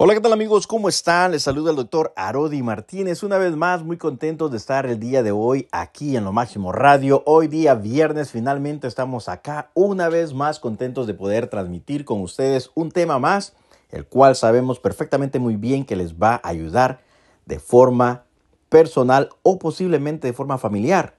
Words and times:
Hola, 0.00 0.14
¿qué 0.14 0.20
tal 0.20 0.32
amigos? 0.32 0.68
¿Cómo 0.68 0.88
están? 0.88 1.32
Les 1.32 1.42
saluda 1.42 1.70
el 1.70 1.76
doctor 1.76 2.12
Arodi 2.14 2.62
Martínez. 2.62 3.24
Una 3.24 3.36
vez 3.36 3.56
más, 3.56 3.82
muy 3.82 3.96
contentos 3.96 4.48
de 4.48 4.56
estar 4.56 4.86
el 4.86 5.00
día 5.00 5.24
de 5.24 5.32
hoy 5.32 5.66
aquí 5.72 6.16
en 6.16 6.22
Lo 6.22 6.30
Máximo 6.30 6.70
Radio. 6.70 7.24
Hoy 7.26 7.48
día 7.48 7.74
viernes, 7.74 8.30
finalmente 8.30 8.86
estamos 8.86 9.28
acá 9.28 9.72
una 9.74 10.08
vez 10.08 10.34
más 10.34 10.60
contentos 10.60 11.08
de 11.08 11.14
poder 11.14 11.48
transmitir 11.48 12.04
con 12.04 12.20
ustedes 12.20 12.70
un 12.76 12.92
tema 12.92 13.18
más, 13.18 13.54
el 13.90 14.06
cual 14.06 14.36
sabemos 14.36 14.78
perfectamente 14.78 15.40
muy 15.40 15.56
bien 15.56 15.84
que 15.84 15.96
les 15.96 16.14
va 16.14 16.34
a 16.44 16.48
ayudar 16.48 17.00
de 17.46 17.58
forma 17.58 18.22
personal 18.68 19.30
o 19.42 19.58
posiblemente 19.58 20.28
de 20.28 20.32
forma 20.32 20.58
familiar. 20.58 21.16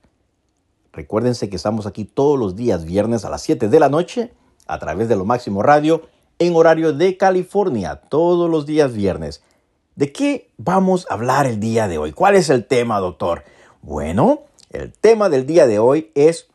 Recuérdense 0.94 1.50
que 1.50 1.58
estamos 1.58 1.86
aquí 1.86 2.06
todos 2.06 2.40
los 2.40 2.56
días 2.56 2.86
viernes 2.86 3.26
a 3.26 3.30
las 3.30 3.42
7 3.42 3.68
de 3.68 3.80
la 3.82 3.90
noche 3.90 4.32
a 4.68 4.80
través 4.80 5.10
de 5.10 5.18
Lo 5.18 5.26
Máximo 5.26 5.64
Radio 5.64 6.04
en 6.40 6.56
horario 6.56 6.94
de 6.94 7.18
California, 7.18 7.98
todos 7.98 8.50
los 8.50 8.66
días 8.66 8.94
viernes. 8.94 9.44
¿De 9.96 10.14
qué 10.14 10.50
vamos 10.58 11.06
a 11.10 11.16
hablar 11.16 11.46
el 11.46 11.60
día 11.60 11.90
de 11.90 11.98
hoy? 11.98 12.14
¿Cuál 12.14 12.36
es 12.36 12.50
el 12.50 12.66
tema, 12.66 13.00
doctor? 13.00 13.44
Bueno, 13.82 14.44
el 14.72 14.94
tema 14.94 15.28
del 15.28 15.46
día 15.46 15.68
de 15.68 15.80
hoy 15.80 16.12
es 16.16 16.48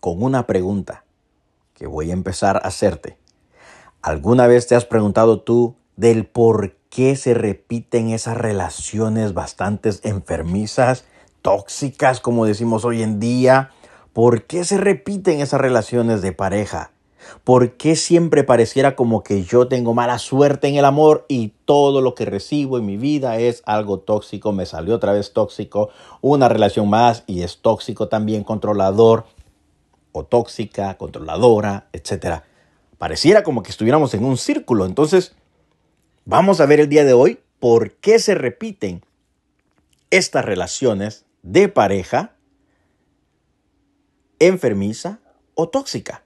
con 0.00 0.22
una 0.22 0.46
pregunta 0.46 1.04
que 1.72 1.86
voy 1.86 2.10
a 2.10 2.14
empezar 2.14 2.56
a 2.56 2.68
hacerte. 2.68 3.16
¿Alguna 4.02 4.46
vez 4.46 4.66
te 4.66 4.74
has 4.74 4.84
preguntado 4.84 5.40
tú 5.40 5.74
del 5.96 6.26
por 6.26 6.76
qué 6.90 7.16
se 7.16 7.32
repiten 7.32 8.10
esas 8.10 8.36
relaciones 8.36 9.32
bastante 9.32 9.90
enfermizas, 10.02 11.04
tóxicas, 11.40 12.20
como 12.20 12.44
decimos 12.44 12.84
hoy 12.84 13.02
en 13.02 13.18
día? 13.18 13.70
¿Por 14.12 14.44
qué 14.44 14.64
se 14.64 14.76
repiten 14.76 15.40
esas 15.40 15.60
relaciones 15.60 16.20
de 16.20 16.32
pareja? 16.32 16.90
¿Por 17.44 17.76
qué 17.76 17.96
siempre 17.96 18.44
pareciera 18.44 18.96
como 18.96 19.22
que 19.22 19.44
yo 19.44 19.68
tengo 19.68 19.94
mala 19.94 20.18
suerte 20.18 20.68
en 20.68 20.76
el 20.76 20.84
amor 20.84 21.24
y 21.28 21.54
todo 21.64 22.00
lo 22.00 22.14
que 22.14 22.24
recibo 22.24 22.78
en 22.78 22.86
mi 22.86 22.96
vida 22.96 23.38
es 23.38 23.62
algo 23.66 23.98
tóxico? 24.00 24.52
Me 24.52 24.66
salió 24.66 24.94
otra 24.94 25.12
vez 25.12 25.32
tóxico, 25.32 25.90
una 26.20 26.48
relación 26.48 26.88
más 26.88 27.24
y 27.26 27.42
es 27.42 27.58
tóxico 27.58 28.08
también, 28.08 28.44
controlador 28.44 29.24
o 30.12 30.24
tóxica, 30.24 30.96
controladora, 30.96 31.88
etc. 31.92 32.42
Pareciera 32.98 33.42
como 33.42 33.62
que 33.62 33.70
estuviéramos 33.70 34.14
en 34.14 34.24
un 34.24 34.36
círculo. 34.36 34.86
Entonces, 34.86 35.34
vamos 36.24 36.60
a 36.60 36.66
ver 36.66 36.80
el 36.80 36.88
día 36.88 37.04
de 37.04 37.12
hoy 37.12 37.40
por 37.60 37.92
qué 37.92 38.18
se 38.18 38.34
repiten 38.34 39.04
estas 40.10 40.44
relaciones 40.44 41.24
de 41.42 41.68
pareja 41.68 42.36
enfermiza 44.38 45.20
o 45.54 45.68
tóxica. 45.68 46.25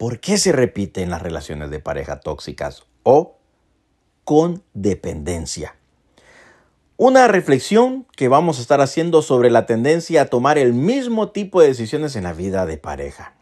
¿Por 0.00 0.18
qué 0.18 0.38
se 0.38 0.52
repiten 0.52 1.10
las 1.10 1.20
relaciones 1.20 1.68
de 1.68 1.78
pareja 1.78 2.20
tóxicas 2.20 2.84
o 3.02 3.36
con 4.24 4.62
dependencia? 4.72 5.76
Una 6.96 7.28
reflexión 7.28 8.06
que 8.16 8.28
vamos 8.28 8.56
a 8.56 8.62
estar 8.62 8.80
haciendo 8.80 9.20
sobre 9.20 9.50
la 9.50 9.66
tendencia 9.66 10.22
a 10.22 10.24
tomar 10.24 10.56
el 10.56 10.72
mismo 10.72 11.32
tipo 11.32 11.60
de 11.60 11.68
decisiones 11.68 12.16
en 12.16 12.24
la 12.24 12.32
vida 12.32 12.64
de 12.64 12.78
pareja. 12.78 13.34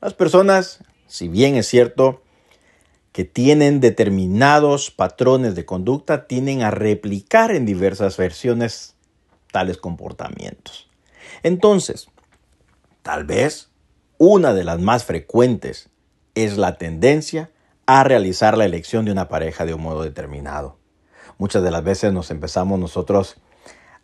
Las 0.00 0.14
personas, 0.14 0.84
si 1.08 1.26
bien 1.26 1.56
es 1.56 1.66
cierto 1.66 2.22
que 3.10 3.24
tienen 3.24 3.80
determinados 3.80 4.92
patrones 4.92 5.56
de 5.56 5.64
conducta, 5.64 6.28
tienden 6.28 6.62
a 6.62 6.70
replicar 6.70 7.50
en 7.50 7.66
diversas 7.66 8.16
versiones 8.16 8.94
tales 9.50 9.76
comportamientos. 9.76 10.88
Entonces, 11.42 12.06
tal 13.02 13.24
vez 13.24 13.70
una 14.22 14.52
de 14.52 14.64
las 14.64 14.78
más 14.78 15.04
frecuentes 15.06 15.88
es 16.34 16.58
la 16.58 16.76
tendencia 16.76 17.50
a 17.86 18.04
realizar 18.04 18.54
la 18.58 18.66
elección 18.66 19.06
de 19.06 19.12
una 19.12 19.30
pareja 19.30 19.64
de 19.64 19.72
un 19.72 19.80
modo 19.80 20.02
determinado. 20.02 20.76
Muchas 21.38 21.62
de 21.62 21.70
las 21.70 21.82
veces 21.82 22.12
nos 22.12 22.30
empezamos 22.30 22.78
nosotros 22.78 23.38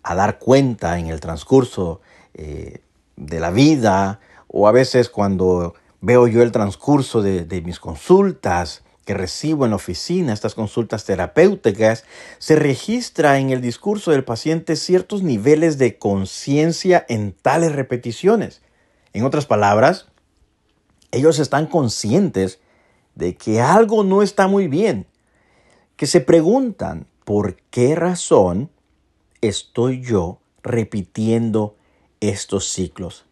a 0.03 0.14
dar 0.14 0.39
cuenta 0.39 0.98
en 0.98 1.09
el 1.09 1.20
transcurso 1.20 2.00
eh, 2.33 2.81
de 3.16 3.41
la 3.41 3.50
vida 3.50 4.21
o 4.49 4.66
a 4.69 4.72
veces 4.72 5.10
cuando 5.10 5.75
veo 6.00 6.26
yo 6.28 6.41
el 6.41 6.50
transcurso 6.50 7.21
de, 7.21 7.44
de 7.44 7.60
mis 7.60 7.78
consultas 7.78 8.84
que 9.05 9.12
recibo 9.12 9.66
en 9.66 9.72
la 9.72 9.76
oficina, 9.76 10.32
estas 10.32 10.55
consultas 10.55 11.05
terapéuticas, 11.05 12.05
se 12.38 12.56
registra 12.56 13.38
en 13.38 13.50
el 13.50 13.60
discurso 13.60 14.12
del 14.12 14.25
paciente 14.25 14.76
ciertos 14.76 15.22
niveles 15.22 15.76
de 15.76 15.99
conciencia 15.99 17.05
en 17.06 17.32
tales 17.32 17.72
repeticiones. 17.72 18.62
En 19.16 19.25
otras 19.25 19.47
palabras, 19.47 20.09
ellos 21.10 21.38
están 21.38 21.69
conscientes 21.69 22.60
de 23.15 23.34
que 23.34 23.62
algo 23.62 24.04
no 24.04 24.21
está 24.21 24.47
muy 24.47 24.69
bien, 24.69 25.06
que 25.97 26.06
se 26.06 26.21
preguntan 26.21 27.06
por 27.25 27.56
qué 27.71 27.94
razón 27.94 28.69
estoy 29.41 30.03
yo 30.03 30.41
repitiendo 30.62 31.76
estos 32.21 32.69
ciclos. 32.69 33.25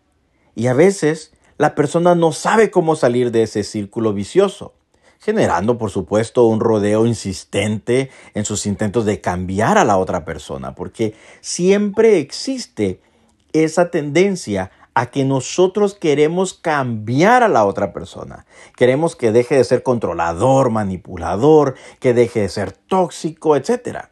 Y 0.55 0.69
a 0.69 0.73
veces 0.73 1.34
la 1.59 1.75
persona 1.75 2.15
no 2.15 2.33
sabe 2.33 2.71
cómo 2.71 2.97
salir 2.97 3.31
de 3.31 3.43
ese 3.43 3.62
círculo 3.62 4.15
vicioso, 4.15 4.73
generando 5.21 5.77
por 5.77 5.91
supuesto 5.91 6.47
un 6.47 6.61
rodeo 6.61 7.05
insistente 7.05 8.09
en 8.33 8.47
sus 8.47 8.65
intentos 8.65 9.05
de 9.05 9.21
cambiar 9.21 9.77
a 9.77 9.84
la 9.84 9.99
otra 9.99 10.25
persona, 10.25 10.75
porque 10.75 11.15
siempre 11.43 12.21
existe 12.21 13.03
esa 13.53 13.91
tendencia 13.91 14.71
a 14.94 15.06
que 15.06 15.25
nosotros 15.25 15.94
queremos 15.94 16.55
cambiar 16.55 17.43
a 17.43 17.49
la 17.49 17.65
otra 17.65 17.93
persona. 17.93 18.47
Queremos 18.77 19.16
que 19.16 19.32
deje 19.32 19.56
de 19.56 19.65
ser 19.65 19.82
controlador, 19.82 20.71
manipulador, 20.71 21.75
que 21.99 22.15
deje 22.15 22.43
de 22.43 22.49
ser 22.49 22.72
tóxico, 22.72 23.56
etc. 23.56 24.06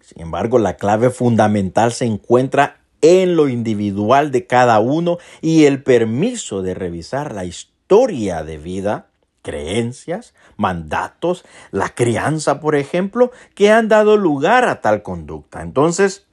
Sin 0.00 0.22
embargo, 0.22 0.58
la 0.58 0.76
clave 0.76 1.10
fundamental 1.10 1.92
se 1.92 2.06
encuentra 2.06 2.80
en 3.00 3.36
lo 3.36 3.48
individual 3.48 4.32
de 4.32 4.46
cada 4.46 4.80
uno 4.80 5.18
y 5.40 5.64
el 5.64 5.82
permiso 5.82 6.62
de 6.62 6.74
revisar 6.74 7.32
la 7.32 7.44
historia 7.44 8.42
de 8.42 8.58
vida, 8.58 9.06
creencias, 9.42 10.34
mandatos, 10.56 11.44
la 11.70 11.90
crianza, 11.90 12.60
por 12.60 12.74
ejemplo, 12.74 13.30
que 13.54 13.70
han 13.70 13.88
dado 13.88 14.16
lugar 14.16 14.68
a 14.68 14.80
tal 14.80 15.02
conducta. 15.02 15.62
Entonces, 15.62 16.26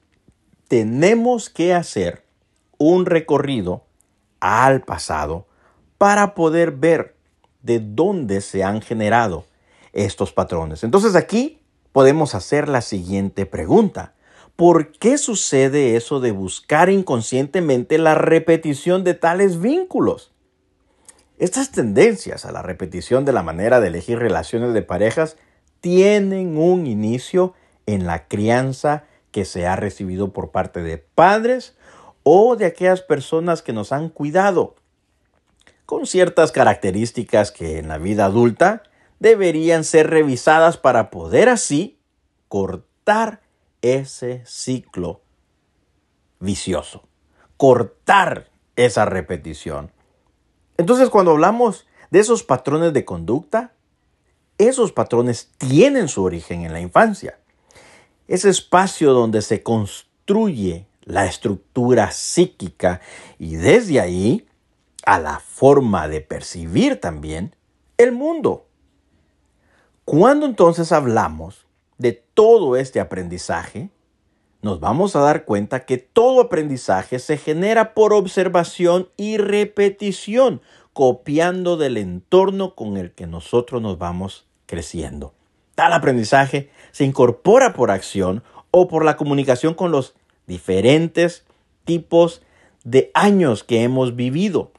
tenemos 0.66 1.48
que 1.48 1.72
hacer 1.72 2.25
un 2.78 3.06
recorrido 3.06 3.84
al 4.40 4.82
pasado 4.82 5.46
para 5.98 6.34
poder 6.34 6.72
ver 6.72 7.16
de 7.62 7.80
dónde 7.80 8.40
se 8.40 8.62
han 8.62 8.80
generado 8.80 9.44
estos 9.92 10.32
patrones. 10.32 10.84
Entonces 10.84 11.16
aquí 11.16 11.60
podemos 11.92 12.34
hacer 12.34 12.68
la 12.68 12.82
siguiente 12.82 13.46
pregunta. 13.46 14.14
¿Por 14.54 14.92
qué 14.92 15.18
sucede 15.18 15.96
eso 15.96 16.20
de 16.20 16.30
buscar 16.30 16.88
inconscientemente 16.88 17.98
la 17.98 18.14
repetición 18.14 19.04
de 19.04 19.14
tales 19.14 19.60
vínculos? 19.60 20.32
Estas 21.38 21.70
tendencias 21.70 22.46
a 22.46 22.52
la 22.52 22.62
repetición 22.62 23.26
de 23.26 23.32
la 23.32 23.42
manera 23.42 23.80
de 23.80 23.88
elegir 23.88 24.18
relaciones 24.18 24.72
de 24.72 24.82
parejas 24.82 25.36
tienen 25.80 26.56
un 26.56 26.86
inicio 26.86 27.52
en 27.84 28.06
la 28.06 28.26
crianza 28.26 29.04
que 29.30 29.44
se 29.44 29.66
ha 29.66 29.76
recibido 29.76 30.32
por 30.32 30.50
parte 30.50 30.82
de 30.82 30.96
padres 30.96 31.76
o 32.28 32.56
de 32.56 32.66
aquellas 32.66 33.02
personas 33.02 33.62
que 33.62 33.72
nos 33.72 33.92
han 33.92 34.08
cuidado, 34.08 34.74
con 35.84 36.06
ciertas 36.06 36.50
características 36.50 37.52
que 37.52 37.78
en 37.78 37.86
la 37.86 37.98
vida 37.98 38.24
adulta 38.24 38.82
deberían 39.20 39.84
ser 39.84 40.10
revisadas 40.10 40.76
para 40.76 41.10
poder 41.10 41.48
así 41.48 42.00
cortar 42.48 43.42
ese 43.80 44.42
ciclo 44.44 45.20
vicioso, 46.40 47.04
cortar 47.56 48.50
esa 48.74 49.04
repetición. 49.04 49.92
Entonces 50.78 51.10
cuando 51.10 51.30
hablamos 51.30 51.86
de 52.10 52.18
esos 52.18 52.42
patrones 52.42 52.92
de 52.92 53.04
conducta, 53.04 53.72
esos 54.58 54.90
patrones 54.90 55.52
tienen 55.58 56.08
su 56.08 56.24
origen 56.24 56.62
en 56.62 56.72
la 56.72 56.80
infancia. 56.80 57.38
Ese 58.26 58.50
espacio 58.50 59.12
donde 59.12 59.42
se 59.42 59.62
construye 59.62 60.88
la 61.06 61.24
estructura 61.24 62.10
psíquica 62.10 63.00
y 63.38 63.56
desde 63.56 64.00
ahí 64.00 64.46
a 65.06 65.18
la 65.18 65.38
forma 65.38 66.08
de 66.08 66.20
percibir 66.20 67.00
también 67.00 67.54
el 67.96 68.12
mundo. 68.12 68.66
Cuando 70.04 70.46
entonces 70.46 70.92
hablamos 70.92 71.66
de 71.96 72.12
todo 72.12 72.76
este 72.76 73.00
aprendizaje, 73.00 73.88
nos 74.62 74.80
vamos 74.80 75.14
a 75.14 75.20
dar 75.20 75.44
cuenta 75.44 75.84
que 75.84 75.96
todo 75.96 76.40
aprendizaje 76.40 77.20
se 77.20 77.38
genera 77.38 77.94
por 77.94 78.12
observación 78.12 79.08
y 79.16 79.36
repetición, 79.36 80.60
copiando 80.92 81.76
del 81.76 81.98
entorno 81.98 82.74
con 82.74 82.96
el 82.96 83.12
que 83.12 83.26
nosotros 83.26 83.80
nos 83.80 83.98
vamos 83.98 84.46
creciendo. 84.66 85.34
Tal 85.76 85.92
aprendizaje 85.92 86.70
se 86.90 87.04
incorpora 87.04 87.74
por 87.74 87.90
acción 87.90 88.42
o 88.72 88.88
por 88.88 89.04
la 89.04 89.16
comunicación 89.16 89.74
con 89.74 89.92
los 89.92 90.14
diferentes 90.46 91.44
tipos 91.84 92.42
de 92.84 93.10
años 93.14 93.64
que 93.64 93.82
hemos 93.82 94.16
vivido. 94.16 94.72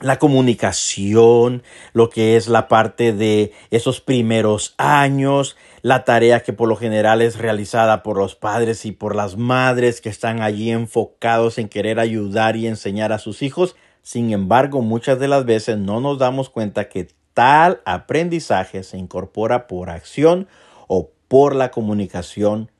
la 0.00 0.20
comunicación, 0.20 1.64
lo 1.92 2.08
que 2.08 2.36
es 2.36 2.46
la 2.46 2.68
parte 2.68 3.12
de 3.12 3.50
esos 3.72 4.00
primeros 4.00 4.76
años, 4.78 5.56
la 5.82 6.04
tarea 6.04 6.44
que 6.44 6.52
por 6.52 6.68
lo 6.68 6.76
general 6.76 7.20
es 7.20 7.36
realizada 7.36 8.04
por 8.04 8.16
los 8.16 8.36
padres 8.36 8.86
y 8.86 8.92
por 8.92 9.16
las 9.16 9.36
madres 9.36 10.00
que 10.00 10.08
están 10.08 10.40
allí 10.40 10.70
enfocados 10.70 11.58
en 11.58 11.68
querer 11.68 11.98
ayudar 11.98 12.54
y 12.54 12.68
enseñar 12.68 13.12
a 13.12 13.18
sus 13.18 13.42
hijos. 13.42 13.74
Sin 14.02 14.32
embargo, 14.32 14.82
muchas 14.82 15.18
de 15.18 15.26
las 15.26 15.44
veces 15.44 15.78
no 15.78 16.00
nos 16.00 16.18
damos 16.18 16.48
cuenta 16.48 16.88
que 16.88 17.08
tal 17.34 17.80
aprendizaje 17.84 18.84
se 18.84 18.98
incorpora 18.98 19.66
por 19.66 19.90
acción 19.90 20.46
o 20.86 21.10
por 21.26 21.56
la 21.56 21.72
comunicación 21.72 22.70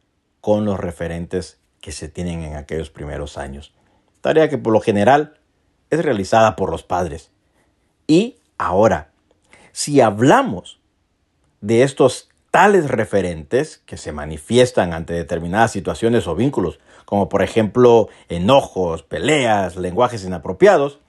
con 0.41 0.65
los 0.65 0.79
referentes 0.79 1.58
que 1.81 1.93
se 1.93 2.09
tienen 2.09 2.43
en 2.43 2.57
aquellos 2.57 2.91
primeros 2.91 3.39
años. 3.39 3.75
Tarea 4.21 4.49
que 4.49 4.59
por 4.59 4.73
lo 4.73 4.81
general 4.81 5.39
es 5.91 6.05
realizada 6.05 6.57
por 6.57 6.71
los 6.71 6.83
padres. 6.83 7.31
Y 8.07 8.37
ahora, 8.59 9.11
si 9.73 10.01
hablamos 10.01 10.81
de 11.61 11.83
estos 11.83 12.29
tales 12.51 12.89
referentes 12.89 13.79
que 13.85 13.97
se 13.97 14.13
manifiestan 14.13 14.93
ante 14.93 15.13
determinadas 15.13 15.73
situaciones 15.73 16.27
o 16.27 16.35
vínculos, 16.35 16.81
como 17.05 17.29
por 17.29 17.43
ejemplo 17.43 18.09
enojos, 18.29 19.03
peleas, 19.03 19.77
lenguajes 19.77 20.25
inapropiados, 20.25 21.01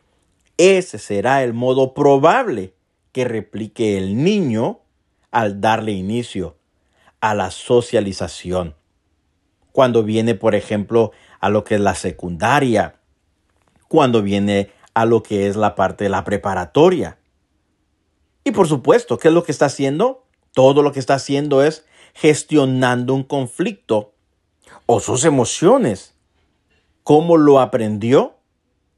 ese 0.58 1.00
será 1.00 1.44
el 1.44 1.54
modo 1.54 1.94
probable 1.94 2.74
que 3.12 3.26
replique 3.26 3.98
el 3.98 4.24
niño 4.24 4.80
al 5.32 5.62
darle 5.62 5.94
inicio 5.94 6.58
a 7.22 7.34
la 7.34 7.52
socialización. 7.52 8.76
Cuando 9.72 10.04
viene, 10.04 10.36
por 10.36 10.56
ejemplo, 10.56 11.12
a 11.40 11.50
lo 11.50 11.64
que 11.64 11.76
es 11.76 11.82
la 11.82 11.96
secundaria, 11.96 12.96
cuando 13.88 14.22
viene 14.22 14.72
a 14.94 15.06
lo 15.06 15.24
que 15.24 15.48
es 15.48 15.56
la 15.56 15.76
parte 15.76 16.06
de 16.06 16.10
la 16.10 16.24
preparatoria. 16.24 17.18
Y 18.44 18.52
por 18.52 18.68
supuesto, 18.68 19.18
¿qué 19.18 19.28
es 19.30 19.34
lo 19.34 19.44
que 19.44 19.52
está 19.52 19.66
haciendo? 19.66 20.26
Todo 20.54 20.82
lo 20.82 20.92
que 20.92 21.00
está 21.00 21.16
haciendo 21.16 21.64
es 21.64 21.86
gestionando 22.14 23.14
un 23.14 23.24
conflicto 23.24 24.14
o 24.86 25.00
sus 25.00 25.24
emociones. 25.26 26.16
¿Cómo 27.04 27.38
lo 27.38 27.60
aprendió? 27.60 28.36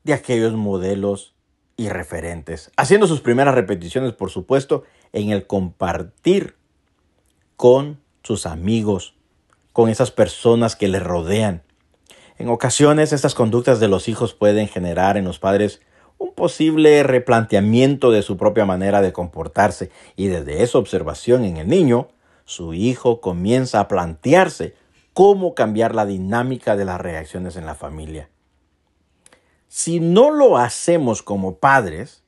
De 0.04 0.14
aquellos 0.14 0.54
modelos 0.54 1.36
y 1.78 1.90
referentes. 1.90 2.72
Haciendo 2.78 3.08
sus 3.08 3.22
primeras 3.22 3.56
repeticiones, 3.56 4.14
por 4.14 4.30
supuesto, 4.30 4.84
en 5.14 5.30
el 5.30 5.46
compartir 5.46 6.56
con 7.56 8.00
sus 8.24 8.46
amigos, 8.46 9.16
con 9.74 9.90
esas 9.90 10.12
personas 10.12 10.76
que 10.76 10.88
le 10.88 11.00
rodean. 11.00 11.64
En 12.38 12.50
ocasiones 12.50 13.14
estas 13.14 13.36
conductas 13.36 13.80
de 13.80 13.88
los 13.88 14.08
hijos 14.08 14.34
pueden 14.34 14.68
generar 14.68 15.18
en 15.18 15.26
los 15.26 15.40
padres 15.40 15.82
un 16.18 16.34
posible 16.34 17.04
replanteamiento 17.04 18.12
de 18.12 18.22
su 18.22 18.38
propia 18.38 18.66
manera 18.66 19.02
de 19.02 19.14
comportarse 19.14 19.92
y 20.16 20.28
desde 20.28 20.64
esa 20.64 20.78
observación 20.78 21.46
en 21.46 21.58
el 21.58 21.68
niño, 21.68 22.10
su 22.46 22.74
hijo 22.74 23.22
comienza 23.22 23.80
a 23.80 23.88
plantearse 23.88 24.76
cómo 25.14 25.56
cambiar 25.56 25.96
la 25.96 26.06
dinámica 26.06 26.76
de 26.76 26.86
las 26.86 27.02
reacciones 27.02 27.56
en 27.56 27.66
la 27.66 27.76
familia. 27.76 28.30
Si 29.68 30.00
no 30.00 30.32
lo 30.32 30.58
hacemos 30.58 31.22
como 31.24 31.56
padres, 31.56 32.24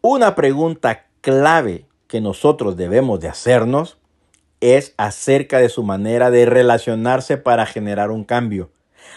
una 0.00 0.34
pregunta 0.34 1.06
clave 1.20 1.86
que 2.06 2.20
nosotros 2.20 2.76
debemos 2.76 3.20
de 3.20 3.28
hacernos 3.28 3.97
es 4.60 4.94
acerca 4.96 5.58
de 5.58 5.68
su 5.68 5.82
manera 5.82 6.30
de 6.30 6.46
relacionarse 6.46 7.36
para 7.36 7.66
generar 7.66 8.10
un 8.10 8.24
cambio 8.24 8.70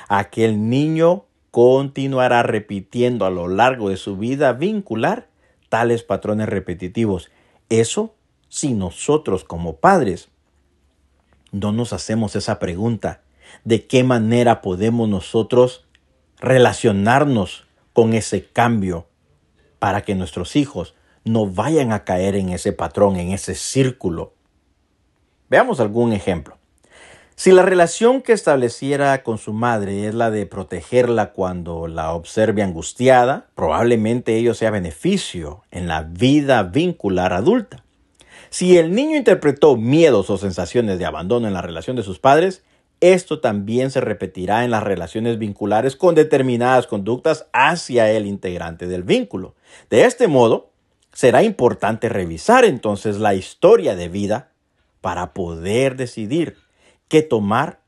aquel 0.07 0.69
niño 0.69 1.25
continuará 1.51 2.43
repitiendo 2.43 3.25
a 3.25 3.29
lo 3.29 3.47
largo 3.47 3.89
de 3.89 3.97
su 3.97 4.17
vida 4.17 4.53
vincular 4.53 5.29
tales 5.69 6.03
patrones 6.03 6.49
repetitivos. 6.49 7.29
Eso 7.69 8.15
si 8.49 8.73
nosotros 8.73 9.43
como 9.43 9.77
padres 9.77 10.29
no 11.51 11.71
nos 11.71 11.94
hacemos 11.94 12.35
esa 12.35 12.59
pregunta, 12.59 13.21
¿de 13.63 13.85
qué 13.85 14.03
manera 14.03 14.61
podemos 14.61 15.07
nosotros 15.07 15.85
relacionarnos 16.39 17.65
con 17.94 18.13
ese 18.13 18.45
cambio 18.45 19.07
para 19.79 20.01
que 20.01 20.15
nuestros 20.15 20.55
hijos 20.55 20.95
no 21.23 21.45
vayan 21.45 21.91
a 21.91 22.03
caer 22.03 22.35
en 22.35 22.49
ese 22.49 22.73
patrón, 22.73 23.17
en 23.17 23.31
ese 23.31 23.55
círculo? 23.55 24.33
Veamos 25.51 25.81
algún 25.81 26.13
ejemplo. 26.13 26.57
Si 27.36 27.51
la 27.51 27.62
relación 27.62 28.21
que 28.21 28.31
estableciera 28.31 29.21
con 29.21 29.38
su 29.38 29.51
madre 29.51 30.07
es 30.07 30.15
la 30.15 30.31
de 30.31 30.45
protegerla 30.45 31.33
cuando 31.33 31.88
la 31.88 32.13
observe 32.13 32.63
angustiada, 32.63 33.48
probablemente 33.53 34.38
ello 34.38 34.53
sea 34.53 34.71
beneficio 34.71 35.63
en 35.69 35.89
la 35.89 36.03
vida 36.03 36.63
vincular 36.63 37.33
adulta. 37.33 37.83
Si 38.50 38.77
el 38.77 38.95
niño 38.95 39.18
interpretó 39.18 39.75
miedos 39.75 40.30
o 40.30 40.38
sensaciones 40.38 41.00
de 41.00 41.06
abandono 41.06 41.50
en 41.50 41.54
la 41.54 41.62
relación 41.62 41.97
de 41.97 42.04
sus 42.04 42.18
padres, 42.18 42.63
esto 43.01 43.42
también 43.42 43.92
se 43.92 44.00
repetirá 44.00 44.63
en 44.63 44.71
las 44.71 44.83
relaciones 44.83 45.38
vinculares 45.38 45.97
con 45.97 46.15
determinadas 46.15 46.88
conductas 46.88 47.47
hacia 47.51 48.09
el 48.09 48.25
integrante 48.25 48.88
del 48.88 49.04
vínculo. 49.04 49.56
De 49.89 50.06
este 50.06 50.30
modo, 50.30 50.69
será 51.12 51.44
importante 51.44 52.07
revisar 52.07 52.63
entonces 52.63 53.19
la 53.19 53.33
historia 53.36 53.97
de 53.97 54.07
vida 54.07 54.50
para 55.01 55.33
poder 55.33 55.95
decidir 55.95 56.57
qué 57.07 57.21
tomar 57.21 57.81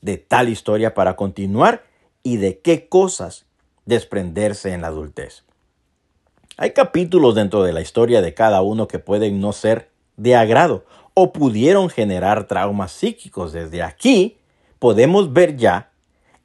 de 0.00 0.18
tal 0.18 0.48
historia 0.48 0.94
para 0.94 1.16
continuar 1.16 1.82
y 2.22 2.36
de 2.36 2.60
qué 2.60 2.88
cosas 2.88 3.46
desprenderse 3.86 4.72
en 4.72 4.82
la 4.82 4.88
adultez. 4.88 5.44
Hay 6.56 6.72
capítulos 6.72 7.34
dentro 7.34 7.62
de 7.62 7.72
la 7.72 7.80
historia 7.80 8.20
de 8.20 8.34
cada 8.34 8.62
uno 8.62 8.86
que 8.86 8.98
pueden 8.98 9.40
no 9.40 9.52
ser 9.52 9.90
de 10.16 10.36
agrado 10.36 10.84
o 11.14 11.32
pudieron 11.32 11.88
generar 11.88 12.46
traumas 12.46 12.92
psíquicos. 12.92 13.52
Desde 13.52 13.82
aquí 13.82 14.38
podemos 14.78 15.32
ver 15.32 15.56
ya 15.56 15.90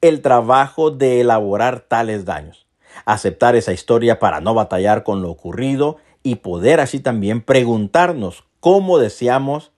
el 0.01 0.21
trabajo 0.21 0.91
de 0.91 1.21
elaborar 1.21 1.81
tales 1.81 2.25
daños, 2.25 2.65
aceptar 3.05 3.55
esa 3.55 3.73
historia 3.73 4.19
para 4.19 4.39
no 4.39 4.53
batallar 4.53 5.03
con 5.03 5.21
lo 5.21 5.29
ocurrido 5.29 5.97
y 6.23 6.35
poder 6.35 6.79
así 6.79 6.99
también 6.99 7.41
preguntarnos 7.41 8.45
cómo 8.59 8.99
deseamos 8.99 9.72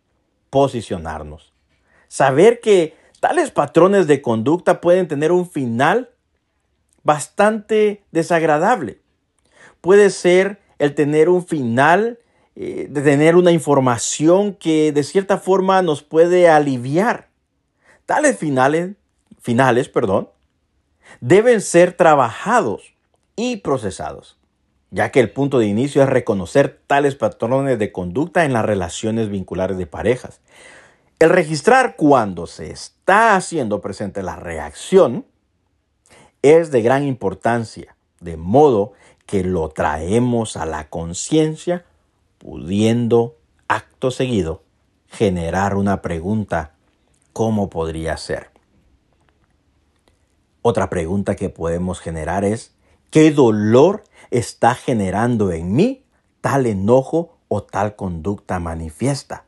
posicionarnos. 0.56 1.52
Saber 2.08 2.62
que 2.62 2.96
tales 3.20 3.52
patrones 3.52 4.08
de 4.08 4.22
conducta 4.22 4.80
pueden 4.80 5.06
tener 5.06 5.34
un 5.34 5.50
final 5.50 6.12
bastante 7.04 8.06
desagradable. 8.14 9.02
Puede 9.82 10.10
ser 10.10 10.62
el 10.80 10.96
tener 10.96 11.28
un 11.28 11.46
final, 11.46 12.20
eh, 12.56 12.88
de 12.90 13.02
tener 13.02 13.36
una 13.36 13.52
información 13.52 14.54
que 14.54 14.94
de 14.94 15.04
cierta 15.04 15.40
forma 15.40 15.82
nos 15.82 16.04
puede 16.04 16.48
aliviar. 16.48 17.28
Tales 18.06 18.38
finales, 18.38 18.92
finales, 19.42 19.90
perdón, 19.90 20.30
deben 21.20 21.60
ser 21.60 21.92
trabajados 21.92 22.94
y 23.36 23.58
procesados, 23.58 24.38
ya 24.96 25.12
que 25.12 25.20
el 25.20 25.30
punto 25.30 25.60
de 25.60 25.68
inicio 25.68 26.02
es 26.04 26.08
reconocer 26.08 26.80
tales 26.88 27.16
patrones 27.16 27.78
de 27.78 27.92
conducta 27.92 28.46
en 28.46 28.54
las 28.54 28.64
relaciones 28.64 29.28
vinculares 29.28 29.78
de 29.78 29.88
parejas. 29.88 30.40
El 31.20 31.32
registrar 31.32 31.98
cuando 31.98 32.48
se 32.48 32.72
está 32.72 33.36
haciendo 33.36 33.82
presente 33.82 34.24
la 34.24 34.38
reacción 34.38 35.26
es 36.42 36.72
de 36.72 36.82
gran 36.82 37.04
importancia, 37.04 37.98
de 38.22 38.38
modo 38.38 38.94
que 39.26 39.44
lo 39.44 39.68
traemos 39.68 40.56
a 40.56 40.66
la 40.66 40.88
conciencia, 40.88 41.84
pudiendo 42.38 43.36
acto 43.68 44.12
seguido 44.12 44.64
generar 45.10 45.76
una 45.76 46.02
pregunta, 46.02 46.72
¿cómo 47.34 47.70
podría 47.70 48.16
ser? 48.16 48.50
Otra 50.62 50.90
pregunta 50.90 51.36
que 51.36 51.50
podemos 51.50 52.00
generar 52.00 52.46
es, 52.46 52.74
¿qué 53.12 53.32
dolor 53.32 54.04
está 54.38 54.76
generando 54.76 55.52
en 55.52 55.74
mí 55.74 56.06
tal 56.42 56.66
enojo 56.66 57.38
o 57.48 57.64
tal 57.64 57.96
conducta 57.96 58.60
manifiesta? 58.60 59.46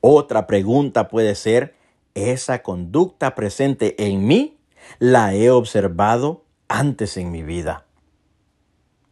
Otra 0.00 0.46
pregunta 0.46 1.08
puede 1.08 1.34
ser, 1.34 1.74
¿esa 2.14 2.62
conducta 2.62 3.34
presente 3.34 4.06
en 4.06 4.26
mí 4.26 4.58
la 4.98 5.34
he 5.34 5.50
observado 5.50 6.44
antes 6.68 7.16
en 7.16 7.30
mi 7.30 7.42
vida? 7.42 7.86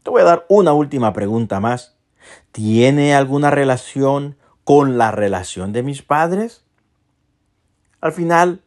Te 0.02 0.10
voy 0.10 0.22
a 0.22 0.26
dar 0.26 0.46
una 0.48 0.72
última 0.72 1.12
pregunta 1.12 1.60
más. 1.60 1.96
¿Tiene 2.52 3.14
alguna 3.14 3.50
relación 3.50 4.36
con 4.64 4.98
la 4.98 5.10
relación 5.10 5.72
de 5.72 5.82
mis 5.82 6.02
padres? 6.02 6.64
Al 8.00 8.12
final, 8.12 8.62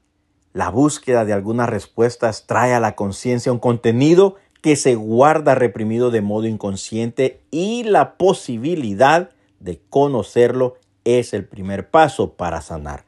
la 0.54 0.70
búsqueda 0.70 1.26
de 1.26 1.34
algunas 1.34 1.70
respuestas 1.70 2.46
trae 2.46 2.74
a 2.74 2.80
la 2.80 2.96
conciencia 2.96 3.52
un 3.52 3.60
contenido 3.60 4.36
que 4.62 4.76
se 4.76 4.96
guarda 4.96 5.56
reprimido 5.56 6.12
de 6.12 6.22
modo 6.22 6.48
inconsciente 6.48 7.42
y 7.52 7.84
la 7.84 8.18
posibilidad 8.18 9.32
de 9.60 9.82
conocerlo 9.90 10.76
es 11.04 11.34
el 11.34 11.46
primer 11.46 11.90
paso 11.90 12.34
para 12.34 12.62
sanar. 12.62 13.06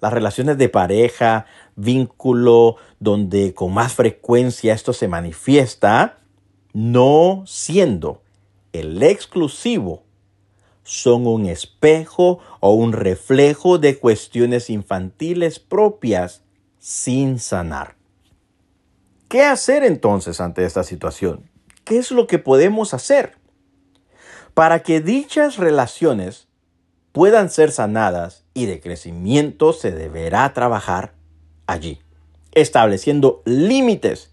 Las 0.00 0.12
relaciones 0.12 0.58
de 0.58 0.68
pareja, 0.68 1.46
vínculo, 1.76 2.76
donde 3.00 3.54
con 3.54 3.72
más 3.72 3.94
frecuencia 3.94 4.74
esto 4.74 4.92
se 4.92 5.08
manifiesta, 5.08 6.18
no 6.74 7.44
siendo 7.46 8.22
el 8.72 9.02
exclusivo, 9.02 10.02
son 10.82 11.26
un 11.26 11.46
espejo 11.46 12.40
o 12.60 12.74
un 12.74 12.92
reflejo 12.92 13.78
de 13.78 13.98
cuestiones 13.98 14.68
infantiles 14.68 15.58
propias 15.58 16.42
sin 16.78 17.38
sanar. 17.38 17.96
¿Qué 19.34 19.42
hacer 19.42 19.82
entonces 19.82 20.40
ante 20.40 20.64
esta 20.64 20.84
situación? 20.84 21.50
¿Qué 21.82 21.98
es 21.98 22.12
lo 22.12 22.28
que 22.28 22.38
podemos 22.38 22.94
hacer? 22.94 23.32
Para 24.54 24.84
que 24.84 25.00
dichas 25.00 25.56
relaciones 25.56 26.46
puedan 27.10 27.50
ser 27.50 27.72
sanadas 27.72 28.44
y 28.54 28.66
de 28.66 28.80
crecimiento 28.80 29.72
se 29.72 29.90
deberá 29.90 30.52
trabajar 30.52 31.14
allí, 31.66 31.98
estableciendo 32.52 33.42
límites 33.44 34.30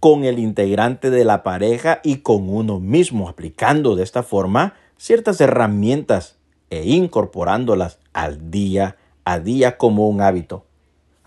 con 0.00 0.24
el 0.24 0.38
integrante 0.38 1.10
de 1.10 1.26
la 1.26 1.42
pareja 1.42 2.00
y 2.02 2.20
con 2.20 2.48
uno 2.48 2.80
mismo, 2.80 3.28
aplicando 3.28 3.96
de 3.96 4.02
esta 4.02 4.22
forma 4.22 4.76
ciertas 4.96 5.42
herramientas 5.42 6.36
e 6.70 6.88
incorporándolas 6.88 7.98
al 8.14 8.50
día 8.50 8.96
a 9.26 9.40
día 9.40 9.76
como 9.76 10.08
un 10.08 10.22
hábito. 10.22 10.64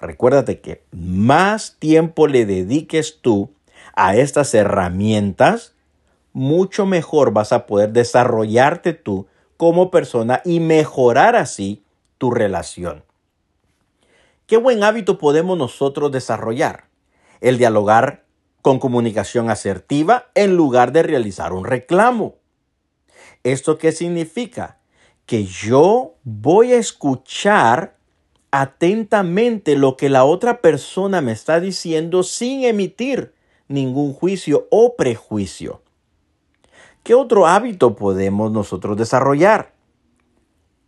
Recuérdate 0.02 0.62
que 0.62 0.84
más 0.92 1.78
tiempo 1.78 2.28
le 2.28 2.48
dediques 2.48 3.20
tú 3.22 3.54
a 3.94 4.16
estas 4.16 4.54
herramientas, 4.56 5.76
mucho 6.34 6.88
mejor 6.88 7.34
vas 7.34 7.54
a 7.54 7.68
poder 7.68 7.92
desarrollarte 7.92 8.94
tú 8.94 9.28
como 9.58 9.92
persona 9.92 10.42
y 10.44 10.60
mejorar 10.60 11.36
así 11.36 11.84
tu 12.18 12.32
relación. 12.32 13.04
¿Qué 14.48 14.58
buen 14.58 14.84
hábito 14.84 15.20
podemos 15.20 15.56
nosotros 15.56 16.12
desarrollar? 16.12 16.86
El 17.40 17.60
dialogar 17.60 18.26
con 18.64 18.80
comunicación 18.80 19.52
asertiva 19.52 20.32
en 20.34 20.56
lugar 20.56 20.94
de 20.94 21.04
realizar 21.04 21.54
un 21.54 21.64
reclamo. 21.64 22.38
¿Esto 23.44 23.78
qué 23.78 23.92
significa? 23.92 24.80
Que 25.28 25.46
yo 25.46 26.16
voy 26.24 26.74
a 26.74 26.78
escuchar 26.78 28.01
atentamente 28.52 29.78
lo 29.78 29.96
que 29.96 30.10
la 30.10 30.26
otra 30.26 30.62
persona 30.62 31.22
me 31.22 31.32
está 31.32 31.60
diciendo 31.60 32.24
sin 32.24 32.66
emitir 32.66 33.34
ningún 33.68 34.14
juicio 34.14 34.68
o 34.70 34.96
prejuicio. 34.96 35.82
¿Qué 37.04 37.16
otro 37.16 37.48
hábito 37.48 37.96
podemos 37.96 38.52
nosotros 38.52 38.98
desarrollar? 38.98 39.74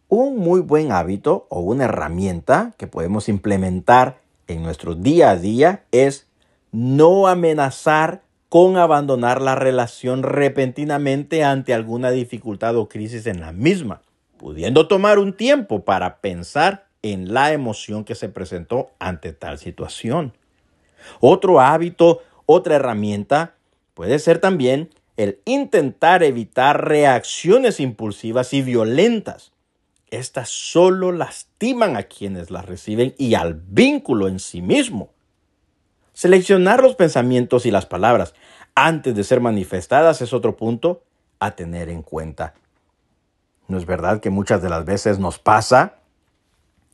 Un 0.10 0.38
muy 0.38 0.60
buen 0.60 0.91
hábito 0.91 1.48
o 1.50 1.62
una 1.62 1.86
herramienta 1.86 2.74
que 2.77 2.86
podemos 2.86 3.29
implementar 3.29 4.22
en 4.48 4.62
nuestro 4.62 4.93
día 4.93 5.32
a 5.32 5.38
día 5.38 5.86
es 5.91 6.27
no 6.72 7.27
amenazar 7.27 8.24
con 8.50 8.77
abandonar 8.77 9.41
la 9.41 9.55
relación 9.55 10.22
repentinamente 10.22 11.43
ante 11.43 11.74
alguna 11.74 12.12
dificultad 12.12 12.75
o 12.77 12.88
crisis 12.88 13.25
en 13.25 13.39
la 13.39 13.51
misma, 13.51 14.01
pudiendo 14.38 14.88
tomar 14.88 15.17
un 15.17 15.34
tiempo 15.34 15.84
para 15.84 16.17
pensar 16.17 16.86
en 17.03 17.33
la 17.33 17.51
emoción 17.51 18.05
que 18.05 18.15
se 18.15 18.29
presentó 18.29 18.89
ante 18.98 19.33
tal 19.33 19.60
situación. 19.60 20.33
Otro 21.19 21.60
hábito, 21.60 22.22
otra 22.45 22.75
herramienta, 22.75 23.55
puede 23.93 24.17
ser 24.19 24.39
también 24.39 24.89
el 25.17 25.39
intentar 25.45 26.24
evitar 26.24 26.88
reacciones 26.88 27.79
impulsivas 27.79 28.53
y 28.53 28.62
violentas. 28.62 29.51
Estas 30.10 30.50
solo 30.50 31.12
lastiman 31.12 31.98
a 31.98 32.03
quienes 32.03 32.50
las 32.50 32.65
reciben 32.65 33.13
y 33.17 33.36
al 33.36 33.55
vínculo 33.55 34.27
en 34.27 34.39
sí 34.39 34.62
mismo. 34.62 35.12
Seleccionar 36.13 36.81
los 36.81 36.95
pensamientos 36.95 37.65
y 37.65 37.72
las 37.72 37.86
palabras 37.86 38.33
antes 38.75 39.15
de 39.15 39.24
ser 39.24 39.41
manifestadas 39.41 40.22
es 40.22 40.33
otro 40.33 40.55
punto 40.55 41.03
a 41.39 41.55
tener 41.55 41.89
en 41.89 42.01
cuenta. 42.01 42.53
¿No 43.67 43.77
es 43.77 43.86
verdad 43.86 44.19
que 44.19 44.29
muchas 44.29 44.62
de 44.62 44.69
las 44.69 44.86
veces 44.86 45.19
nos 45.19 45.39
pasa 45.39 46.02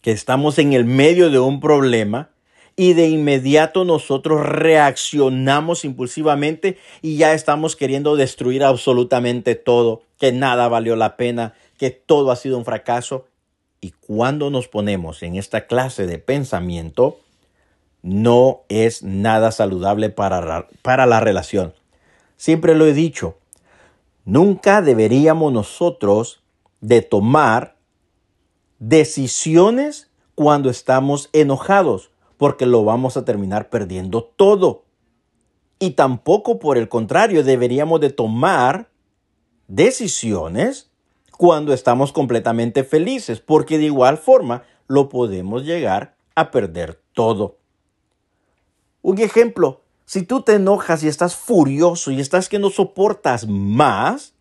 que 0.02 0.12
estamos 0.12 0.60
en 0.60 0.74
el 0.74 0.86
medio 0.86 1.30
de 1.30 1.40
un 1.40 1.60
problema 1.60 2.30
y 2.76 2.94
de 2.94 3.10
inmediato 3.10 3.84
nosotros 3.84 4.46
reaccionamos 4.46 5.84
impulsivamente 5.84 6.78
y 7.02 7.18
ya 7.18 7.34
estamos 7.34 7.76
queriendo 7.76 8.16
destruir 8.16 8.64
absolutamente 8.64 9.56
todo, 9.56 10.04
que 10.18 10.32
nada 10.32 10.70
valió 10.70 10.96
la 10.96 11.18
pena, 11.18 11.54
que 11.78 11.92
todo 11.92 12.32
ha 12.32 12.38
sido 12.38 12.58
un 12.58 12.66
fracaso? 12.66 13.26
Y 13.82 13.92
cuando 13.92 14.50
nos 14.50 14.68
ponemos 14.68 15.24
en 15.24 15.36
esta 15.36 15.68
clase 15.68 16.06
de 16.06 16.20
pensamiento, 16.20 17.20
no 18.02 18.62
es 18.70 19.04
nada 19.04 19.52
saludable 19.52 20.10
para, 20.10 20.68
para 20.82 21.06
la 21.06 21.20
relación. 21.20 21.74
Siempre 22.38 22.76
lo 22.76 22.86
he 22.86 22.94
dicho, 22.94 23.38
nunca 24.24 24.82
deberíamos 24.82 25.52
nosotros 25.52 26.42
de 26.80 27.02
tomar 27.02 27.76
decisiones 28.80 30.10
cuando 30.36 30.70
estamos 30.70 31.30
enojados, 31.34 32.12
porque 32.38 32.66
lo 32.66 32.84
vamos 32.84 33.18
a 33.18 33.26
terminar 33.26 33.70
perdiendo 33.70 34.24
todo. 34.24 34.86
Y 35.80 35.92
tampoco, 35.92 36.60
por 36.60 36.78
el 36.78 36.90
contrario, 36.90 37.44
deberíamos 37.44 38.00
de 38.02 38.10
tomar 38.10 38.90
decisiones 39.68 40.90
cuando 41.38 41.74
estamos 41.74 42.12
completamente 42.12 42.84
felices, 42.84 43.40
porque 43.40 43.78
de 43.78 43.86
igual 43.86 44.18
forma 44.18 44.64
lo 44.88 45.08
podemos 45.10 45.64
llegar 45.64 46.16
a 46.36 46.52
perder 46.52 47.02
todo. 47.14 47.58
Un 49.02 49.20
ejemplo, 49.20 49.82
si 50.06 50.24
tú 50.24 50.42
te 50.42 50.56
enojas 50.56 51.04
y 51.04 51.08
estás 51.08 51.36
furioso 51.36 52.12
y 52.12 52.20
estás 52.20 52.50
que 52.50 52.60
no 52.60 52.70
soportas 52.70 53.48
más, 53.48 54.34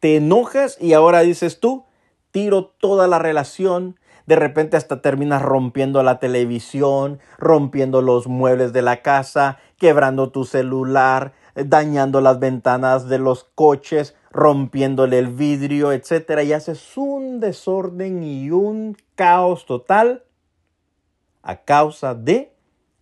te 0.00 0.16
enojas 0.16 0.76
y 0.80 0.92
ahora 0.92 1.20
dices 1.20 1.60
tú, 1.60 1.84
tiro 2.34 2.64
toda 2.64 3.06
la 3.06 3.20
relación, 3.20 3.96
de 4.26 4.34
repente 4.34 4.76
hasta 4.76 5.00
terminas 5.00 5.40
rompiendo 5.40 6.02
la 6.02 6.18
televisión, 6.18 7.20
rompiendo 7.38 8.02
los 8.02 8.26
muebles 8.26 8.72
de 8.72 8.82
la 8.82 9.02
casa, 9.02 9.58
quebrando 9.78 10.30
tu 10.30 10.44
celular, 10.44 11.34
dañando 11.54 12.20
las 12.20 12.40
ventanas 12.40 13.08
de 13.08 13.20
los 13.20 13.44
coches, 13.44 14.16
rompiéndole 14.32 15.20
el 15.20 15.28
vidrio, 15.28 15.92
etcétera, 15.92 16.42
y 16.42 16.52
haces 16.52 16.96
un 16.96 17.38
desorden 17.38 18.24
y 18.24 18.50
un 18.50 18.96
caos 19.14 19.64
total 19.64 20.24
a 21.44 21.58
causa 21.58 22.16
de 22.16 22.52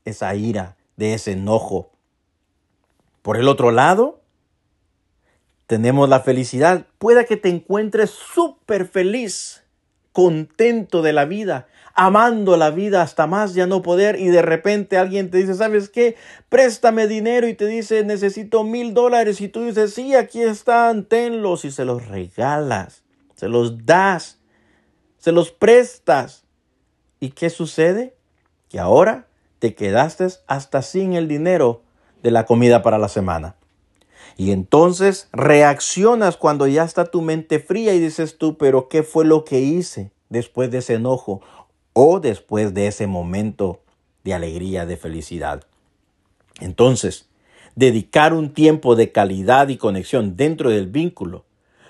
esa 0.05 0.35
ira, 0.35 0.77
de 0.99 1.15
ese 1.15 1.33
enojo. 1.33 1.89
Por 3.23 3.39
el 3.39 3.49
otro 3.49 3.71
lado, 3.71 4.21
tenemos 5.73 6.07
la 6.07 6.21
felicidad. 6.21 6.85
Pueda 6.99 7.25
que 7.25 7.39
te 7.39 7.49
encuentres 7.49 8.11
súper 8.11 8.87
feliz, 8.87 9.65
contento 10.13 11.01
de 11.01 11.15
la 11.15 11.25
vida, 11.25 11.67
amando 11.95 12.59
la 12.59 12.69
vida 12.69 13.01
hasta 13.01 13.27
más 13.27 13.55
ya 13.55 13.67
no 13.67 13.81
poder 13.81 14.21
y 14.21 14.27
de 14.27 14.43
repente 14.43 14.99
alguien 14.99 15.31
te 15.31 15.39
dice, 15.39 15.55
¿sabes 15.55 15.89
qué? 15.89 16.17
Préstame 16.51 17.07
dinero 17.07 17.49
y 17.49 17.55
te 17.55 17.65
dice, 17.65 18.05
necesito 18.05 18.65
mil 18.65 18.93
dólares 18.93 19.41
y 19.41 19.49
tú 19.49 19.65
dices, 19.65 19.95
sí, 19.95 20.15
aquí 20.15 20.43
están, 20.43 21.07
tenlos 21.07 21.65
y 21.65 21.71
se 21.71 21.87
los 21.87 22.07
regalas, 22.07 23.03
se 23.35 23.49
los 23.49 23.87
das, 23.87 24.41
se 25.17 25.33
los 25.33 25.53
prestas. 25.53 26.45
¿Y 27.19 27.31
qué 27.31 27.49
sucede? 27.49 28.15
Que 28.69 28.79
ahora 28.79 29.27
te 29.59 29.75
quedaste 29.75 30.27
hasta 30.47 30.83
sin 30.83 31.15
el 31.15 31.29
dinero 31.29 31.81
de 32.23 32.31
la 32.31 32.45
comida 32.45 32.83
para 32.83 32.99
la 32.99 33.09
semana. 33.09 33.57
Y 34.37 34.51
entonces 34.51 35.29
reaccionas 35.33 36.37
cuando 36.37 36.67
ya 36.67 36.85
está 36.85 37.05
tu 37.05 37.23
mente 37.23 37.59
fría 37.59 37.95
y 37.95 38.01
dices 38.01 38.39
tú, 38.39 38.57
pero 38.57 38.89
¿qué 38.89 39.03
fue 39.03 39.25
lo 39.25 39.45
que 39.45 39.61
hice 39.61 40.11
después 40.29 40.71
de 40.71 40.79
ese 40.79 40.95
enojo 40.95 41.43
o 41.93 42.21
después 42.21 42.75
de 42.75 42.87
ese 42.87 43.07
momento 43.07 43.81
de 44.25 44.35
alegría, 44.35 44.87
de 44.87 44.97
felicidad? 44.97 45.65
Entonces, 46.61 47.29
dedicar 47.75 48.33
un 48.33 48.53
tiempo 48.53 48.97
de 48.97 49.13
calidad 49.13 49.69
y 49.69 49.77
conexión 49.77 50.37
dentro 50.37 50.71
del 50.71 50.87
vínculo 50.87 51.45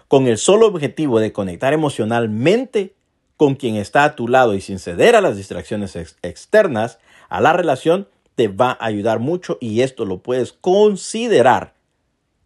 con 0.08 0.26
el 0.26 0.38
solo 0.38 0.66
objetivo 0.66 1.20
de 1.20 1.32
conectar 1.32 1.72
emocionalmente 1.72 2.94
con 3.37 3.54
quien 3.54 3.76
está 3.76 4.04
a 4.04 4.14
tu 4.14 4.28
lado 4.28 4.54
y 4.54 4.61
sin 4.61 4.78
ceder 4.78 5.16
a 5.16 5.20
las 5.20 5.37
distracciones 5.37 5.96
externas, 6.22 6.99
a 7.28 7.40
la 7.40 7.52
relación, 7.52 8.08
te 8.34 8.49
va 8.49 8.72
a 8.72 8.87
ayudar 8.87 9.18
mucho 9.20 9.58
y 9.61 9.80
esto 9.80 10.04
lo 10.04 10.18
puedes 10.18 10.52
considerar 10.52 11.75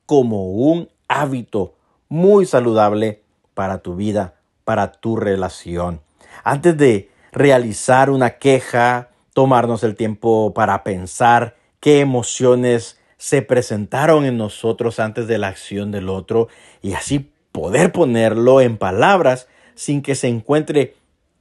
como 0.06 0.50
un 0.50 0.88
hábito 1.08 1.74
muy 2.08 2.46
saludable 2.46 3.22
para 3.54 3.78
tu 3.78 3.96
vida, 3.96 4.34
para 4.64 4.92
tu 4.92 5.16
relación. 5.16 6.00
Antes 6.44 6.76
de 6.76 7.10
realizar 7.32 8.10
una 8.10 8.38
queja, 8.38 9.10
tomarnos 9.32 9.82
el 9.84 9.96
tiempo 9.96 10.54
para 10.54 10.82
pensar 10.84 11.56
qué 11.80 12.00
emociones 12.00 12.98
se 13.18 13.42
presentaron 13.42 14.24
en 14.24 14.36
nosotros 14.36 15.00
antes 15.00 15.26
de 15.26 15.38
la 15.38 15.48
acción 15.48 15.90
del 15.90 16.08
otro 16.08 16.48
y 16.82 16.92
así 16.92 17.30
poder 17.52 17.92
ponerlo 17.92 18.60
en 18.60 18.76
palabras 18.76 19.48
sin 19.74 20.02
que 20.02 20.14
se 20.14 20.28
encuentre 20.28 20.94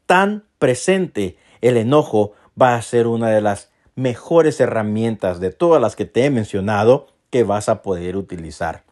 tan 0.06 0.44
presente 0.60 1.38
el 1.62 1.78
enojo 1.78 2.34
va 2.62 2.76
a 2.76 2.82
ser 2.82 3.08
una 3.08 3.30
de 3.30 3.42
las 3.42 3.72
mejores 3.96 4.60
herramientas 4.60 5.40
de 5.40 5.52
todas 5.52 5.82
las 5.82 5.96
que 5.96 6.06
te 6.06 6.26
he 6.26 6.30
mencionado 6.30 7.08
vas 7.44 7.70
a 7.70 7.82
poder 7.82 8.18
utilizar. 8.18 8.84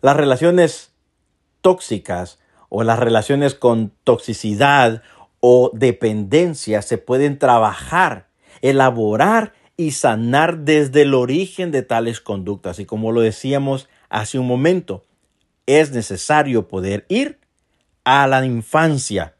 Las 0.00 0.16
relaciones 0.16 0.92
tóxicas 1.60 2.38
o 2.68 2.82
las 2.82 2.98
relaciones 2.98 3.54
con 3.54 3.92
toxicidad 4.04 5.02
o 5.40 5.70
dependencia 5.72 6.82
se 6.82 6.98
pueden 6.98 7.38
trabajar, 7.38 8.28
elaborar 8.62 9.52
y 9.76 9.92
sanar 9.92 10.58
desde 10.58 11.02
el 11.02 11.14
origen 11.14 11.70
de 11.70 11.82
tales 11.82 12.20
conductas. 12.20 12.78
Y 12.78 12.84
como 12.84 13.12
lo 13.12 13.20
decíamos 13.20 13.88
hace 14.08 14.38
un 14.38 14.46
momento, 14.46 15.04
es 15.66 15.92
necesario 15.92 16.68
poder 16.68 17.06
ir 17.08 17.38
a 18.04 18.26
la 18.26 18.44
infancia. 18.44 19.34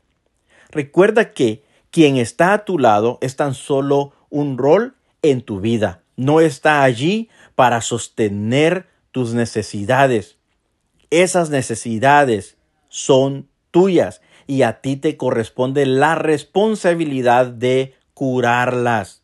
Recuerda 0.71 1.33
que 1.33 1.65
quien 1.91 2.17
está 2.17 2.53
a 2.53 2.65
tu 2.65 2.79
lado 2.79 3.19
es 3.21 3.37
tan 3.37 3.55
solo 3.55 4.13
un 4.31 4.59
rol 4.59 4.97
en 5.23 5.43
tu 5.43 5.61
vida. 5.61 6.03
No 6.17 6.41
está 6.41 6.83
allí 6.83 7.29
para 7.55 7.81
sostener 7.81 8.87
tus 9.13 9.35
necesidades. 9.35 10.39
Esas 11.11 11.51
necesidades 11.51 12.57
son 12.89 13.49
tuyas 13.71 14.21
y 14.47 14.63
a 14.63 14.81
ti 14.81 14.97
te 14.97 15.17
corresponde 15.17 15.87
la 15.87 16.15
responsabilidad 16.15 17.47
de 17.47 17.95
curarlas. 18.15 19.23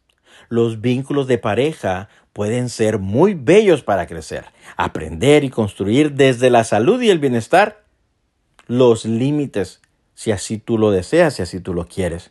Los 0.49 0.81
vínculos 0.81 1.27
de 1.27 1.39
pareja 1.39 2.09
pueden 2.33 2.69
ser 2.69 2.99
muy 2.99 3.35
bellos 3.35 3.83
para 3.83 4.07
crecer, 4.07 4.47
aprender 4.77 5.45
y 5.45 5.51
construir 5.51 6.13
desde 6.13 6.51
la 6.51 6.65
salud 6.65 7.01
y 7.03 7.11
el 7.11 7.19
bienestar 7.19 7.85
los 8.67 9.05
límites, 9.05 9.81
si 10.15 10.31
así 10.31 10.59
tú 10.59 10.79
lo 10.79 10.91
deseas, 10.91 11.35
si 11.35 11.43
así 11.43 11.61
tú 11.61 11.75
lo 11.75 11.87
quieres. 11.87 12.31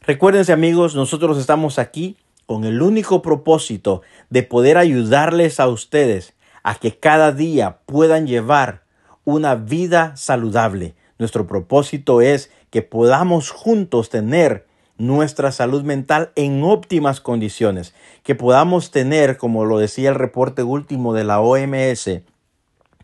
Recuérdense 0.00 0.52
amigos, 0.52 0.94
nosotros 0.94 1.38
estamos 1.38 1.78
aquí 1.78 2.16
con 2.46 2.64
el 2.64 2.82
único 2.82 3.22
propósito 3.22 4.02
de 4.30 4.42
poder 4.42 4.78
ayudarles 4.78 5.60
a 5.60 5.68
ustedes 5.68 6.34
a 6.62 6.74
que 6.76 6.98
cada 6.98 7.32
día 7.32 7.78
puedan 7.86 8.26
llevar 8.26 8.82
una 9.24 9.54
vida 9.54 10.16
saludable. 10.16 10.94
Nuestro 11.18 11.46
propósito 11.46 12.20
es 12.20 12.50
que 12.70 12.82
podamos 12.82 13.50
juntos 13.50 14.10
tener 14.10 14.66
nuestra 14.98 15.52
salud 15.52 15.82
mental 15.82 16.30
en 16.36 16.62
óptimas 16.62 17.20
condiciones, 17.20 17.94
que 18.22 18.34
podamos 18.34 18.90
tener, 18.90 19.36
como 19.36 19.64
lo 19.64 19.78
decía 19.78 20.10
el 20.10 20.14
reporte 20.14 20.62
último 20.62 21.12
de 21.14 21.24
la 21.24 21.40
OMS, 21.40 22.20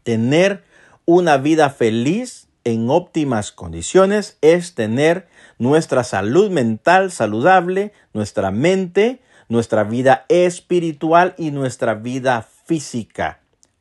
tener 0.05 0.65
una 1.05 1.39
vida 1.39 1.71
feliz 1.71 2.49
en 2.65 2.91
óptimas 2.91 3.51
condiciones 3.51 4.37
es 4.43 4.75
tener 4.75 5.27
nuestra 5.59 6.05
salud 6.05 6.51
mental 6.51 7.11
saludable, 7.11 7.93
nuestra 8.13 8.51
mente, 8.51 9.21
nuestra 9.49 9.85
vida 9.85 10.25
espiritual 10.29 11.35
y 11.39 11.51
nuestra 11.51 11.95
vida 11.95 12.47
física. 12.65 13.41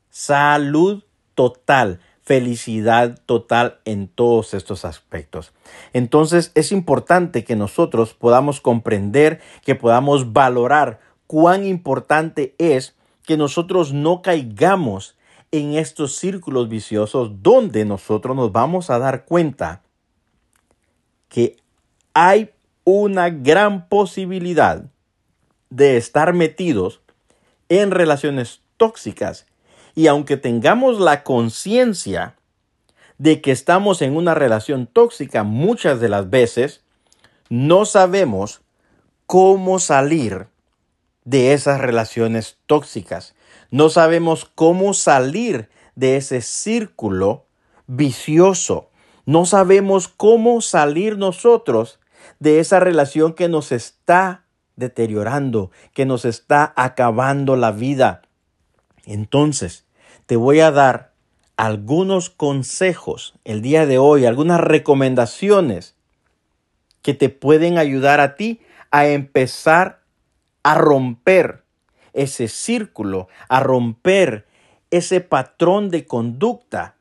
Salud 0.10 1.04
total 1.36 2.00
felicidad 2.28 3.18
total 3.26 3.80
en 3.86 4.10
todos 4.10 4.54
estos 4.54 4.84
aspectos. 4.84 5.54
Entonces 5.94 6.52
es 6.56 6.74
importante 6.74 7.46
que 7.46 7.56
nosotros 7.56 8.14
podamos 8.14 8.60
comprender, 8.60 9.40
que 9.64 9.76
podamos 9.76 10.34
valorar 10.34 11.00
cuán 11.26 11.66
importante 11.66 12.54
es 12.58 12.98
que 13.24 13.38
nosotros 13.38 13.94
no 13.94 14.22
caigamos 14.22 15.16
en 15.52 15.76
estos 15.76 16.18
círculos 16.18 16.68
viciosos 16.68 17.42
donde 17.42 17.86
nosotros 17.86 18.36
nos 18.36 18.52
vamos 18.52 18.90
a 18.90 19.00
dar 19.00 19.24
cuenta 19.24 19.84
que 21.30 21.56
hay 22.14 22.50
una 22.84 23.30
gran 23.30 23.88
posibilidad 23.88 24.84
de 25.70 25.98
estar 25.98 26.34
metidos 26.34 27.02
en 27.70 27.92
relaciones 27.92 28.62
tóxicas 28.78 29.46
y 29.98 30.06
aunque 30.06 30.38
tengamos 30.38 31.00
la 31.00 31.24
conciencia 31.24 32.36
de 33.18 33.42
que 33.42 33.52
estamos 33.52 34.04
en 34.04 34.16
una 34.16 34.36
relación 34.36 34.86
tóxica 34.86 35.42
muchas 35.42 36.00
de 36.00 36.08
las 36.08 36.30
veces, 36.30 36.84
no 37.50 37.84
sabemos 37.86 38.62
cómo 39.26 39.80
salir 39.80 40.46
de 41.26 41.54
esas 41.54 41.82
relaciones 41.82 42.58
tóxicas. 42.68 43.34
No 43.72 43.90
sabemos 43.90 44.46
cómo 44.46 44.94
salir 44.94 45.68
de 45.96 46.18
ese 46.18 46.42
círculo 46.42 47.46
vicioso. 47.88 48.92
No 49.26 49.48
sabemos 49.48 50.08
cómo 50.08 50.62
salir 50.62 51.18
nosotros 51.18 52.00
de 52.40 52.60
esa 52.60 52.80
relación 52.80 53.34
que 53.34 53.50
nos 53.50 53.72
está 53.72 54.44
deteriorando, 54.78 55.72
que 55.94 56.06
nos 56.06 56.24
está 56.24 56.74
acabando 56.78 57.58
la 57.58 57.72
vida. 57.72 58.22
Entonces, 59.06 59.86
te 60.26 60.38
voy 60.38 60.62
a 60.62 60.72
dar 60.72 61.14
algunos 61.58 62.30
consejos 62.30 63.34
el 63.44 63.62
día 63.62 63.86
de 63.86 63.98
hoy, 63.98 64.26
algunas 64.26 64.62
recomendaciones 64.62 65.96
que 67.02 67.14
te 67.14 67.30
pueden 67.30 67.78
ayudar 67.78 68.22
a 68.22 68.36
ti 68.36 68.62
a 68.92 69.08
empezar 69.08 70.04
a 70.64 70.76
romper 70.76 71.64
ese 72.14 72.48
círculo, 72.48 73.28
a 73.50 73.60
romper 73.60 74.46
ese 74.92 75.22
patrón 75.22 75.90
de 75.90 76.06
conducta, 76.06 76.96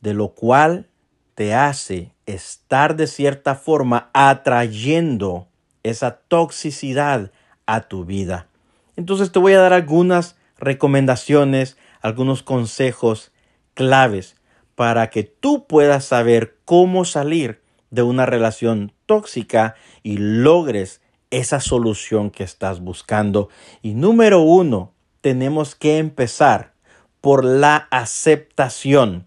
de 0.00 0.14
lo 0.14 0.34
cual 0.34 0.88
te 1.34 1.54
hace 1.54 2.12
estar 2.26 2.96
de 2.96 3.06
cierta 3.06 3.54
forma 3.54 4.10
atrayendo 4.12 5.48
esa 5.90 6.18
toxicidad 6.28 7.30
a 7.66 7.82
tu 7.82 8.04
vida. 8.04 8.48
Entonces 8.96 9.32
te 9.32 9.38
voy 9.38 9.52
a 9.52 9.60
dar 9.60 9.72
algunas 9.72 10.36
recomendaciones, 10.58 11.76
algunos 12.00 12.42
consejos 12.42 13.32
claves 13.74 14.36
para 14.74 15.10
que 15.10 15.22
tú 15.22 15.66
puedas 15.66 16.04
saber 16.04 16.56
cómo 16.64 17.04
salir 17.04 17.62
de 17.90 18.02
una 18.02 18.26
relación 18.26 18.92
tóxica 19.06 19.74
y 20.02 20.18
logres 20.18 21.00
esa 21.30 21.60
solución 21.60 22.30
que 22.30 22.44
estás 22.44 22.80
buscando. 22.80 23.48
Y 23.82 23.94
número 23.94 24.40
uno, 24.40 24.92
tenemos 25.20 25.74
que 25.74 25.98
empezar 25.98 26.72
por 27.20 27.44
la 27.44 27.88
aceptación. 27.90 29.26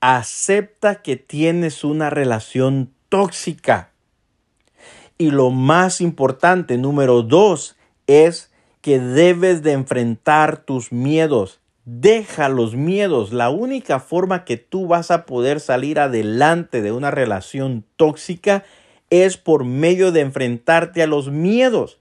Acepta 0.00 1.02
que 1.02 1.16
tienes 1.16 1.82
una 1.82 2.10
relación 2.10 2.92
tóxica. 3.08 3.93
Y 5.16 5.30
lo 5.30 5.50
más 5.50 6.00
importante, 6.00 6.76
número 6.76 7.22
dos, 7.22 7.76
es 8.06 8.52
que 8.80 8.98
debes 8.98 9.62
de 9.62 9.72
enfrentar 9.72 10.58
tus 10.58 10.92
miedos. 10.92 11.60
Deja 11.84 12.48
los 12.48 12.74
miedos. 12.74 13.32
La 13.32 13.50
única 13.50 14.00
forma 14.00 14.44
que 14.44 14.56
tú 14.56 14.86
vas 14.86 15.10
a 15.10 15.26
poder 15.26 15.60
salir 15.60 16.00
adelante 16.00 16.82
de 16.82 16.92
una 16.92 17.10
relación 17.10 17.84
tóxica 17.96 18.64
es 19.10 19.36
por 19.36 19.64
medio 19.64 20.12
de 20.12 20.20
enfrentarte 20.20 21.02
a 21.02 21.06
los 21.06 21.30
miedos. 21.30 21.98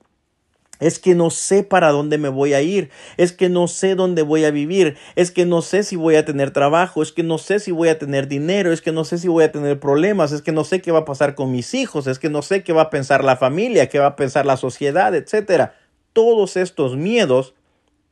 Es 0.83 0.99
que 0.99 1.15
no 1.15 1.29
sé 1.29 1.63
para 1.63 1.91
dónde 1.91 2.17
me 2.17 2.29
voy 2.29 2.53
a 2.53 2.61
ir. 2.61 2.89
Es 3.17 3.31
que 3.31 3.49
no 3.49 3.67
sé 3.67 3.95
dónde 3.95 4.21
voy 4.21 4.45
a 4.45 4.51
vivir. 4.51 4.97
Es 5.15 5.31
que 5.31 5.45
no 5.45 5.61
sé 5.61 5.83
si 5.83 5.95
voy 5.95 6.15
a 6.15 6.25
tener 6.25 6.51
trabajo. 6.51 7.01
Es 7.01 7.11
que 7.11 7.23
no 7.23 7.37
sé 7.37 7.59
si 7.59 7.71
voy 7.71 7.89
a 7.89 7.97
tener 7.97 8.27
dinero. 8.27 8.71
Es 8.71 8.81
que 8.81 8.91
no 8.91 9.03
sé 9.05 9.17
si 9.17 9.27
voy 9.27 9.43
a 9.43 9.51
tener 9.51 9.79
problemas. 9.79 10.31
Es 10.31 10.41
que 10.41 10.51
no 10.51 10.63
sé 10.63 10.81
qué 10.81 10.91
va 10.91 10.99
a 10.99 11.05
pasar 11.05 11.35
con 11.35 11.51
mis 11.51 11.73
hijos. 11.73 12.07
Es 12.07 12.19
que 12.19 12.29
no 12.29 12.41
sé 12.41 12.63
qué 12.63 12.73
va 12.73 12.83
a 12.83 12.89
pensar 12.89 13.23
la 13.23 13.37
familia, 13.37 13.89
qué 13.89 13.99
va 13.99 14.07
a 14.07 14.15
pensar 14.15 14.45
la 14.45 14.57
sociedad, 14.57 15.15
etcétera 15.15 15.75
todos 16.13 16.55
estos 16.55 16.95
miedos, 16.95 17.55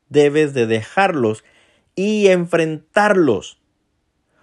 debes 0.09 0.53
de 0.53 0.65
dejarlos 0.65 1.43
y 1.95 2.27
enfrentarlos, 2.27 3.59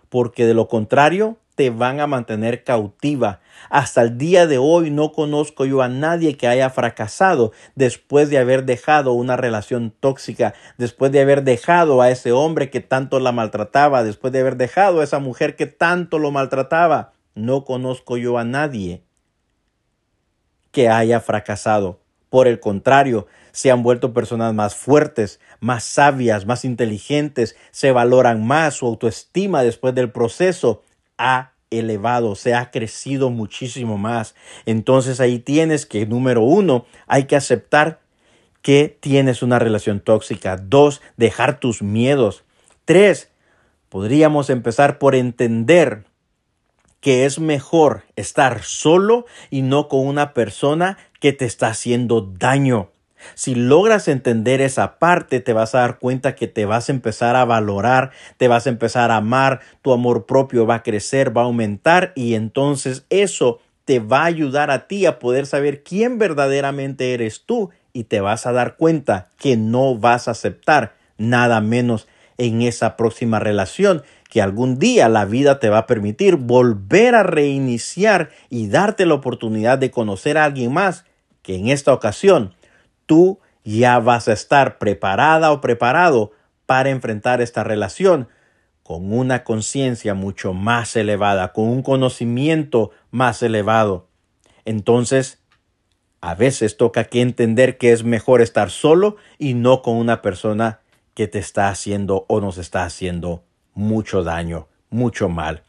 porque 0.09 0.47
de 0.47 0.55
lo 0.55 0.69
contrario 0.69 1.39
te 1.59 1.71
van 1.71 1.99
a 1.99 2.07
mantener 2.07 2.63
cautiva. 2.63 3.41
Hasta 3.69 4.03
el 4.03 4.17
día 4.17 4.47
de 4.47 4.59
hoy 4.59 4.93
no 4.93 5.11
conozco 5.11 5.65
yo 5.65 5.83
a 5.83 5.89
nadie 5.89 6.37
que 6.37 6.47
haya 6.47 6.71
fracasado 6.71 7.51
después 7.75 8.31
de 8.31 8.39
haber 8.39 8.65
dejado 8.65 9.13
una 9.13 9.37
relación 9.37 9.91
tóxica, 9.91 10.55
después 10.77 11.11
de 11.11 11.21
haber 11.21 11.43
dejado 11.43 12.01
a 12.01 12.11
ese 12.11 12.31
hombre 12.31 12.71
que 12.71 12.79
tanto 12.79 13.19
la 13.19 13.33
maltrataba, 13.33 14.05
después 14.05 14.33
de 14.33 14.39
haber 14.39 14.57
dejado 14.57 15.01
a 15.01 15.05
esa 15.05 15.19
mujer 15.19 15.57
que 15.57 15.67
tanto 15.67 16.21
lo 16.21 16.31
maltrataba. 16.31 17.15
No 17.35 17.65
conozco 17.65 18.17
yo 18.17 18.39
a 18.39 18.45
nadie 18.45 19.03
que 20.71 20.89
haya 20.89 21.19
fracasado. 21.19 21.99
Por 22.31 22.47
el 22.47 22.61
contrario, 22.61 23.27
se 23.51 23.73
han 23.73 23.83
vuelto 23.83 24.13
personas 24.13 24.55
más 24.55 24.77
fuertes, 24.77 25.41
más 25.59 25.83
sabias, 25.83 26.47
más 26.47 26.65
inteligentes, 26.65 27.57
se 27.73 27.91
valoran 27.91 28.47
más, 28.47 28.75
su 28.75 28.87
autoestima 28.87 29.65
después 29.65 29.93
del 29.97 30.13
proceso 30.13 30.85
ha 31.19 31.53
elevado, 31.71 32.35
se 32.35 32.55
ha 32.55 32.71
crecido 32.71 33.31
muchísimo 33.31 33.99
más. 33.99 34.35
Entonces 34.67 35.21
ahí 35.21 35.39
tienes 35.39 35.87
que, 35.87 36.07
número 36.07 36.43
uno, 36.43 36.87
hay 37.07 37.25
que 37.25 37.37
aceptar 37.37 38.01
que 38.63 38.97
tienes 39.01 39.43
una 39.43 39.59
relación 39.59 40.01
tóxica. 40.01 40.57
Dos, 40.57 41.01
dejar 41.17 41.61
tus 41.61 41.83
miedos. 41.83 42.45
Tres, 42.85 43.31
podríamos 43.89 44.51
empezar 44.51 44.99
por 44.99 45.15
entender 45.15 46.05
que 47.01 47.25
es 47.25 47.39
mejor 47.39 48.05
estar 48.17 48.63
solo 48.63 49.27
y 49.51 49.63
no 49.63 49.89
con 49.89 50.07
una 50.07 50.35
persona 50.35 50.99
que 51.21 51.33
te 51.33 51.45
está 51.45 51.69
haciendo 51.69 52.21
daño. 52.21 52.91
Si 53.35 53.55
logras 53.55 54.09
entender 54.09 54.61
esa 54.61 54.99
parte, 54.99 55.41
te 55.41 55.53
vas 55.53 55.75
a 55.75 55.81
dar 55.81 55.99
cuenta 55.99 56.35
que 56.35 56.49
te 56.49 56.65
vas 56.65 56.89
a 56.89 56.93
empezar 56.93 57.37
a 57.37 57.45
valorar, 57.45 58.11
te 58.37 58.49
vas 58.49 58.67
a 58.67 58.71
empezar 58.71 59.11
a 59.11 59.17
amar, 59.17 59.61
tu 59.83 59.93
amor 59.93 60.27
propio 60.27 60.67
va 60.67 60.77
a 60.77 60.83
crecer, 60.83 61.37
va 61.37 61.43
a 61.43 61.45
aumentar 61.45 62.13
y 62.15 62.35
entonces 62.35 63.05
eso 63.11 63.61
te 63.85 64.01
va 64.01 64.23
a 64.23 64.27
ayudar 64.27 64.71
a 64.71 64.87
ti 64.87 65.07
a 65.07 65.19
poder 65.19 65.47
saber 65.47 65.83
quién 65.83 66.19
verdaderamente 66.19 67.15
eres 67.15 67.45
tú 67.47 67.71
y 67.93 68.05
te 68.05 68.21
vas 68.21 68.47
a 68.47 68.53
dar 68.53 68.77
cuenta 68.77 69.31
que 69.39 69.57
no 69.57 69.97
vas 69.97 70.29
a 70.29 70.33
aceptar 70.33 70.95
nada 71.17 71.61
menos 71.61 72.07
en 72.37 72.63
esa 72.63 72.97
próxima 72.97 73.41
relación 73.41 74.03
que 74.29 74.43
algún 74.43 74.79
día 74.79 75.09
la 75.09 75.25
vida 75.25 75.59
te 75.59 75.71
va 75.71 75.79
a 75.79 75.87
permitir 75.87 76.37
volver 76.37 77.15
a 77.15 77.23
reiniciar 77.23 78.31
y 78.51 78.69
darte 78.69 79.07
la 79.07 79.15
oportunidad 79.15 79.79
de 79.79 79.91
conocer 79.91 80.39
a 80.39 80.45
alguien 80.45 80.73
más 80.73 81.05
que 81.43 81.57
en 81.57 81.69
esta 81.69 81.93
ocasión 81.93 82.55
tú 83.09 83.41
ya 83.65 83.99
vas 83.99 84.29
a 84.29 84.33
estar 84.33 84.79
preparada 84.79 85.51
o 85.51 85.61
preparado 85.61 86.31
para 86.67 86.91
enfrentar 86.91 87.41
esta 87.41 87.65
relación 87.65 88.29
con 88.85 89.13
una 89.13 89.43
conciencia 89.43 90.15
mucho 90.15 90.53
más 90.53 90.95
elevada, 90.95 91.53
con 91.53 91.65
un 91.69 91.83
conocimiento 91.83 92.93
más 93.11 93.43
elevado. 93.43 94.09
Entonces, 94.65 95.41
a 96.21 96.35
veces 96.35 96.77
toca 96.77 97.05
que 97.05 97.21
entender 97.21 97.79
que 97.79 97.93
es 97.93 98.05
mejor 98.05 98.41
estar 98.41 98.71
solo 98.71 99.17
y 99.39 99.55
no 99.55 99.83
con 99.83 99.97
una 99.97 100.23
persona 100.23 100.81
que 101.15 101.27
te 101.27 101.39
está 101.39 101.69
haciendo 101.69 102.27
o 102.29 102.41
nos 102.41 102.59
está 102.59 102.85
haciendo 102.85 103.45
mucho 103.75 104.23
daño, 104.23 104.69
mucho 104.91 105.29
mal. 105.29 105.65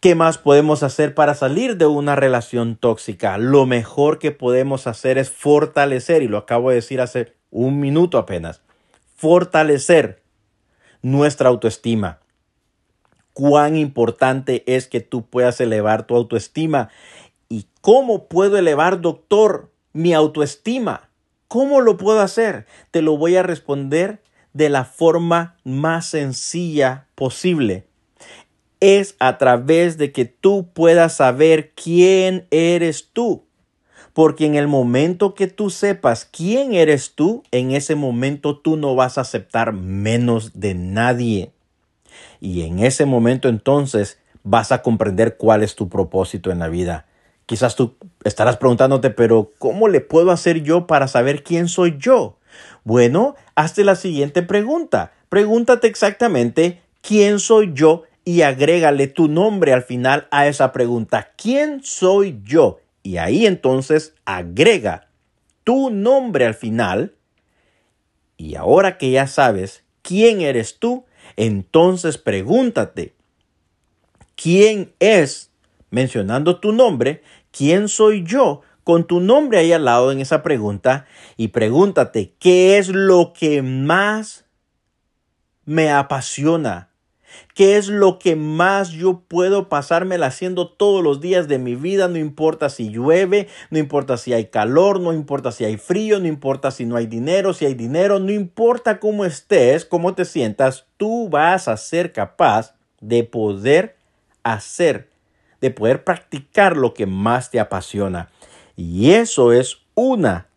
¿Qué 0.00 0.14
más 0.14 0.36
podemos 0.36 0.82
hacer 0.82 1.14
para 1.14 1.34
salir 1.34 1.78
de 1.78 1.86
una 1.86 2.16
relación 2.16 2.76
tóxica? 2.76 3.38
Lo 3.38 3.64
mejor 3.64 4.18
que 4.18 4.30
podemos 4.30 4.86
hacer 4.86 5.16
es 5.16 5.30
fortalecer, 5.30 6.22
y 6.22 6.28
lo 6.28 6.36
acabo 6.36 6.68
de 6.68 6.76
decir 6.76 7.00
hace 7.00 7.32
un 7.50 7.80
minuto 7.80 8.18
apenas, 8.18 8.60
fortalecer 9.16 10.22
nuestra 11.00 11.48
autoestima. 11.48 12.18
Cuán 13.32 13.74
importante 13.74 14.64
es 14.66 14.86
que 14.86 15.00
tú 15.00 15.24
puedas 15.24 15.62
elevar 15.62 16.06
tu 16.06 16.14
autoestima. 16.14 16.90
¿Y 17.48 17.66
cómo 17.80 18.28
puedo 18.28 18.58
elevar, 18.58 19.00
doctor, 19.00 19.70
mi 19.94 20.12
autoestima? 20.12 21.08
¿Cómo 21.48 21.80
lo 21.80 21.96
puedo 21.96 22.20
hacer? 22.20 22.66
Te 22.90 23.00
lo 23.00 23.16
voy 23.16 23.36
a 23.36 23.42
responder 23.42 24.20
de 24.52 24.68
la 24.68 24.84
forma 24.84 25.56
más 25.64 26.06
sencilla 26.06 27.06
posible 27.14 27.86
es 28.80 29.16
a 29.18 29.38
través 29.38 29.98
de 29.98 30.12
que 30.12 30.24
tú 30.24 30.68
puedas 30.72 31.16
saber 31.16 31.72
quién 31.72 32.46
eres 32.50 33.08
tú. 33.12 33.44
Porque 34.12 34.46
en 34.46 34.54
el 34.54 34.66
momento 34.66 35.34
que 35.34 35.46
tú 35.46 35.68
sepas 35.68 36.24
quién 36.24 36.72
eres 36.72 37.14
tú, 37.14 37.42
en 37.50 37.72
ese 37.72 37.94
momento 37.96 38.56
tú 38.56 38.76
no 38.76 38.94
vas 38.94 39.18
a 39.18 39.22
aceptar 39.22 39.72
menos 39.72 40.58
de 40.58 40.74
nadie. 40.74 41.52
Y 42.40 42.62
en 42.62 42.78
ese 42.78 43.04
momento 43.04 43.48
entonces 43.48 44.18
vas 44.42 44.72
a 44.72 44.80
comprender 44.80 45.36
cuál 45.36 45.62
es 45.62 45.74
tu 45.74 45.88
propósito 45.88 46.50
en 46.50 46.60
la 46.60 46.68
vida. 46.68 47.06
Quizás 47.44 47.76
tú 47.76 47.96
estarás 48.24 48.56
preguntándote, 48.56 49.10
pero 49.10 49.50
¿cómo 49.58 49.86
le 49.86 50.00
puedo 50.00 50.30
hacer 50.30 50.62
yo 50.62 50.86
para 50.86 51.08
saber 51.08 51.42
quién 51.42 51.68
soy 51.68 51.96
yo? 51.98 52.38
Bueno, 52.84 53.34
hazte 53.54 53.84
la 53.84 53.96
siguiente 53.96 54.42
pregunta. 54.42 55.12
Pregúntate 55.28 55.88
exactamente 55.88 56.80
quién 57.02 57.38
soy 57.38 57.72
yo 57.74 58.04
y 58.28 58.42
agrégale 58.42 59.06
tu 59.06 59.28
nombre 59.28 59.72
al 59.72 59.84
final 59.84 60.26
a 60.32 60.48
esa 60.48 60.72
pregunta. 60.72 61.30
¿Quién 61.36 61.84
soy 61.84 62.40
yo? 62.44 62.80
Y 63.04 63.18
ahí 63.18 63.46
entonces 63.46 64.14
agrega 64.24 65.06
tu 65.62 65.90
nombre 65.90 66.44
al 66.44 66.54
final. 66.54 67.14
Y 68.36 68.56
ahora 68.56 68.98
que 68.98 69.12
ya 69.12 69.28
sabes 69.28 69.84
quién 70.02 70.40
eres 70.40 70.80
tú, 70.80 71.06
entonces 71.36 72.18
pregúntate, 72.18 73.14
¿quién 74.34 74.92
es? 74.98 75.52
Mencionando 75.90 76.58
tu 76.58 76.72
nombre, 76.72 77.22
¿quién 77.52 77.88
soy 77.88 78.24
yo? 78.24 78.62
Con 78.82 79.06
tu 79.06 79.20
nombre 79.20 79.58
ahí 79.58 79.72
al 79.72 79.84
lado 79.84 80.10
en 80.10 80.20
esa 80.20 80.42
pregunta 80.42 81.06
y 81.36 81.48
pregúntate, 81.48 82.34
¿qué 82.40 82.76
es 82.78 82.88
lo 82.88 83.32
que 83.32 83.62
más 83.62 84.46
me 85.64 85.92
apasiona? 85.92 86.90
¿Qué 87.54 87.76
es 87.76 87.88
lo 87.88 88.18
que 88.18 88.36
más 88.36 88.90
yo 88.90 89.22
puedo 89.26 89.68
pasármela 89.68 90.26
haciendo 90.26 90.68
todos 90.68 91.02
los 91.02 91.20
días 91.20 91.48
de 91.48 91.58
mi 91.58 91.74
vida? 91.74 92.08
No 92.08 92.18
importa 92.18 92.68
si 92.68 92.90
llueve, 92.90 93.48
no 93.70 93.78
importa 93.78 94.16
si 94.16 94.32
hay 94.32 94.46
calor, 94.46 95.00
no 95.00 95.12
importa 95.12 95.52
si 95.52 95.64
hay 95.64 95.76
frío, 95.76 96.20
no 96.20 96.26
importa 96.26 96.70
si 96.70 96.84
no 96.84 96.96
hay 96.96 97.06
dinero, 97.06 97.54
si 97.54 97.66
hay 97.66 97.74
dinero, 97.74 98.18
no 98.18 98.32
importa 98.32 99.00
cómo 99.00 99.24
estés, 99.24 99.84
cómo 99.84 100.14
te 100.14 100.24
sientas, 100.24 100.86
tú 100.96 101.28
vas 101.28 101.68
a 101.68 101.76
ser 101.76 102.12
capaz 102.12 102.74
de 103.00 103.24
poder 103.24 103.96
hacer, 104.42 105.10
de 105.60 105.70
poder 105.70 106.04
practicar 106.04 106.76
lo 106.76 106.94
que 106.94 107.06
más 107.06 107.50
te 107.50 107.60
apasiona. 107.60 108.30
Y 108.76 109.12
eso 109.12 109.52
es 109.52 109.78
una 109.94 110.48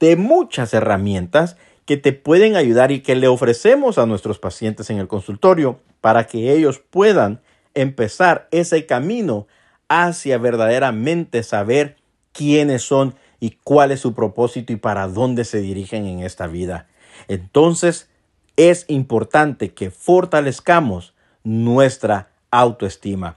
de 0.00 0.16
muchas 0.16 0.74
herramientas 0.74 1.56
que 1.86 1.96
te 1.96 2.12
pueden 2.12 2.56
ayudar 2.56 2.90
y 2.90 3.00
que 3.00 3.14
le 3.14 3.28
ofrecemos 3.28 3.96
a 3.96 4.06
nuestros 4.06 4.38
pacientes 4.38 4.90
en 4.90 4.98
el 4.98 5.08
consultorio 5.08 5.80
para 6.00 6.26
que 6.26 6.52
ellos 6.52 6.78
puedan 6.78 7.40
empezar 7.74 8.48
ese 8.50 8.86
camino 8.86 9.46
hacia 9.88 10.36
verdaderamente 10.38 11.42
saber 11.44 11.96
quiénes 12.32 12.82
son 12.82 13.14
y 13.38 13.52
cuál 13.62 13.92
es 13.92 14.00
su 14.00 14.14
propósito 14.14 14.72
y 14.72 14.76
para 14.76 15.06
dónde 15.06 15.44
se 15.44 15.60
dirigen 15.60 16.06
en 16.06 16.20
esta 16.20 16.48
vida. 16.48 16.88
Entonces, 17.28 18.08
es 18.56 18.84
importante 18.88 19.72
que 19.72 19.90
fortalezcamos 19.90 21.14
nuestra 21.44 22.30
autoestima. 22.50 23.36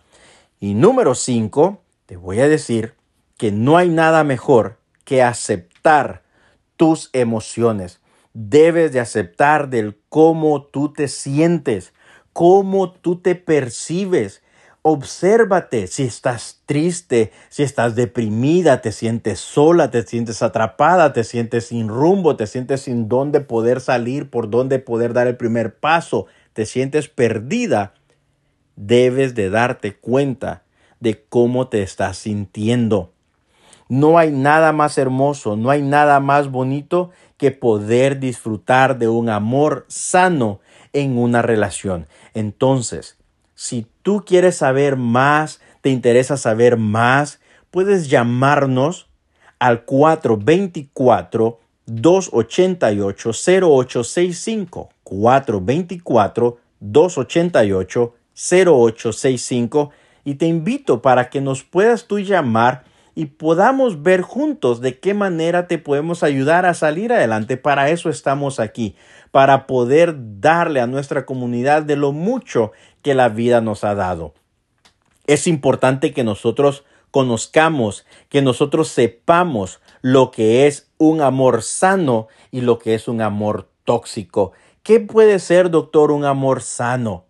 Y 0.59 0.73
número 0.73 1.13
cinco, 1.13 1.81
te 2.07 2.17
voy 2.17 2.39
a 2.39 2.47
decir 2.47 2.95
que 3.37 3.51
no 3.51 3.77
hay 3.77 3.89
nada 3.89 4.23
mejor 4.23 4.77
que 5.05 5.21
aceptar 5.21 6.23
tus 6.77 7.09
emociones 7.13 7.98
debes 8.33 8.91
de 8.91 8.99
aceptar 8.99 9.69
del 9.69 9.97
cómo 10.09 10.63
tú 10.63 10.93
te 10.93 11.07
sientes, 11.07 11.93
cómo 12.33 12.91
tú 12.91 13.17
te 13.17 13.35
percibes. 13.35 14.41
Obsérvate 14.81 15.87
si 15.87 16.03
estás 16.03 16.61
triste, 16.65 17.33
si 17.49 17.63
estás 17.63 17.95
deprimida, 17.95 18.81
te 18.81 18.93
sientes 18.93 19.39
sola, 19.39 19.91
te 19.91 20.03
sientes 20.03 20.41
atrapada, 20.41 21.11
te 21.11 21.25
sientes 21.25 21.67
sin 21.67 21.89
rumbo, 21.89 22.37
te 22.37 22.47
sientes 22.47 22.81
sin 22.81 23.09
dónde 23.09 23.41
poder 23.41 23.81
salir, 23.81 24.29
por 24.29 24.49
dónde 24.49 24.79
poder 24.79 25.13
dar 25.13 25.27
el 25.27 25.35
primer 25.35 25.75
paso, 25.75 26.27
te 26.53 26.65
sientes 26.65 27.09
perdida. 27.09 27.93
Debes 28.77 29.35
de 29.35 29.49
darte 29.49 29.97
cuenta 29.97 30.63
de 31.01 31.25
cómo 31.27 31.67
te 31.67 31.81
estás 31.81 32.17
sintiendo. 32.17 33.11
No 33.89 34.17
hay 34.17 34.31
nada 34.31 34.71
más 34.71 34.97
hermoso, 34.97 35.57
no 35.57 35.71
hay 35.71 35.81
nada 35.81 36.19
más 36.19 36.51
bonito 36.51 37.09
que 37.39 37.49
poder 37.51 38.19
disfrutar 38.19 38.99
de 38.99 39.07
un 39.07 39.29
amor 39.29 39.85
sano 39.87 40.59
en 40.93 41.17
una 41.17 41.41
relación. 41.41 42.05
Entonces, 42.33 43.17
si 43.55 43.87
tú 44.03 44.23
quieres 44.25 44.57
saber 44.57 44.97
más, 44.97 45.61
te 45.81 45.89
interesa 45.89 46.35
saber 46.35 46.75
más, 46.75 47.39
puedes 47.71 48.09
llamarnos 48.09 49.07
al 49.57 49.85
424 49.85 51.59
288 51.85 53.31
0865 53.31 54.89
424 55.03 56.57
288 56.81 58.15
0865 58.33 59.91
y 60.25 60.35
te 60.35 60.45
invito 60.45 61.01
para 61.01 61.29
que 61.29 61.39
nos 61.39 61.63
puedas 61.63 62.05
tú 62.05 62.19
llamar 62.19 62.83
y 63.19 63.25
podamos 63.25 64.01
ver 64.01 64.21
juntos 64.21 64.79
de 64.79 64.97
qué 64.97 65.13
manera 65.13 65.67
te 65.67 65.77
podemos 65.77 66.23
ayudar 66.23 66.65
a 66.65 66.73
salir 66.73 67.11
adelante. 67.11 67.57
Para 67.57 67.89
eso 67.89 68.09
estamos 68.09 68.61
aquí, 68.61 68.95
para 69.31 69.67
poder 69.67 70.15
darle 70.39 70.79
a 70.79 70.87
nuestra 70.87 71.25
comunidad 71.25 71.83
de 71.83 71.97
lo 71.97 72.13
mucho 72.13 72.71
que 73.01 73.15
la 73.15 73.27
vida 73.27 73.59
nos 73.59 73.83
ha 73.83 73.93
dado. 73.93 74.35
Es 75.27 75.47
importante 75.47 76.13
que 76.13 76.23
nosotros 76.23 76.85
conozcamos, 77.11 78.05
que 78.29 78.41
nosotros 78.41 78.87
sepamos 78.87 79.81
lo 80.01 80.31
que 80.31 80.65
es 80.65 80.89
un 80.97 81.19
amor 81.19 81.61
sano 81.61 82.29
y 82.51 82.61
lo 82.61 82.79
que 82.79 82.93
es 82.93 83.09
un 83.09 83.19
amor 83.19 83.67
tóxico. 83.83 84.53
¿Qué 84.81 85.01
puede 85.01 85.39
ser, 85.39 85.71
doctor, 85.71 86.13
un 86.13 86.23
amor 86.23 86.61
sano? 86.61 87.25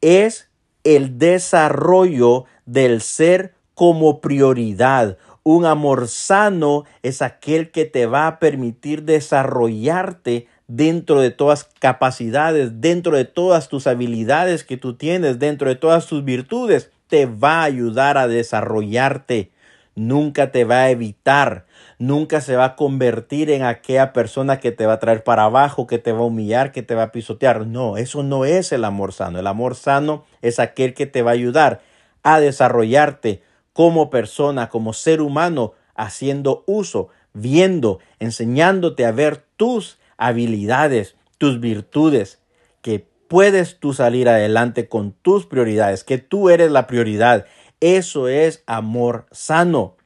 Es 0.00 0.50
el 0.82 1.18
desarrollo 1.18 2.46
del 2.66 3.00
ser 3.00 3.53
como 3.74 4.20
prioridad. 4.20 5.18
Un 5.42 5.66
amor 5.66 6.08
sano 6.08 6.84
es 7.02 7.20
aquel 7.20 7.70
que 7.70 7.84
te 7.84 8.06
va 8.06 8.26
a 8.26 8.38
permitir 8.38 9.02
desarrollarte 9.02 10.46
dentro 10.66 11.20
de 11.20 11.30
todas 11.30 11.64
capacidades, 11.78 12.80
dentro 12.80 13.16
de 13.16 13.26
todas 13.26 13.68
tus 13.68 13.86
habilidades 13.86 14.64
que 14.64 14.78
tú 14.78 14.94
tienes, 14.94 15.38
dentro 15.38 15.68
de 15.68 15.76
todas 15.76 16.06
tus 16.06 16.24
virtudes. 16.24 16.90
Te 17.08 17.26
va 17.26 17.60
a 17.60 17.64
ayudar 17.64 18.16
a 18.16 18.26
desarrollarte. 18.26 19.50
Nunca 19.94 20.50
te 20.50 20.64
va 20.64 20.82
a 20.82 20.90
evitar. 20.90 21.66
nunca 21.98 22.40
se 22.40 22.56
va 22.56 22.64
a 22.64 22.76
convertir 22.76 23.50
en 23.50 23.62
aquella 23.62 24.12
persona 24.12 24.58
que 24.58 24.72
te 24.72 24.84
va 24.84 24.94
a 24.94 24.98
traer 24.98 25.22
para 25.22 25.44
abajo, 25.44 25.86
que 25.86 25.98
te 25.98 26.12
va 26.12 26.20
a 26.20 26.24
humillar, 26.24 26.72
que 26.72 26.82
te 26.82 26.94
va 26.94 27.04
a 27.04 27.12
pisotear. 27.12 27.66
No, 27.66 27.96
eso 27.96 28.22
no 28.22 28.44
es 28.44 28.72
el 28.72 28.84
amor 28.84 29.12
sano. 29.12 29.38
El 29.38 29.46
amor 29.46 29.76
sano 29.76 30.24
es 30.42 30.58
aquel 30.58 30.94
que 30.94 31.06
te 31.06 31.22
va 31.22 31.30
a 31.30 31.34
ayudar 31.34 31.82
a 32.22 32.40
desarrollarte 32.40 33.42
como 33.74 34.08
persona, 34.08 34.70
como 34.70 34.94
ser 34.94 35.20
humano, 35.20 35.74
haciendo 35.94 36.64
uso, 36.66 37.08
viendo, 37.34 37.98
enseñándote 38.20 39.04
a 39.04 39.12
ver 39.12 39.44
tus 39.56 39.98
habilidades, 40.16 41.16
tus 41.36 41.60
virtudes, 41.60 42.40
que 42.80 43.06
puedes 43.28 43.80
tú 43.80 43.92
salir 43.92 44.28
adelante 44.28 44.88
con 44.88 45.12
tus 45.12 45.44
prioridades, 45.44 46.04
que 46.04 46.18
tú 46.18 46.48
eres 46.48 46.70
la 46.70 46.86
prioridad. 46.86 47.46
Eso 47.80 48.28
es 48.28 48.62
amor 48.66 49.26
sano. 49.32 49.96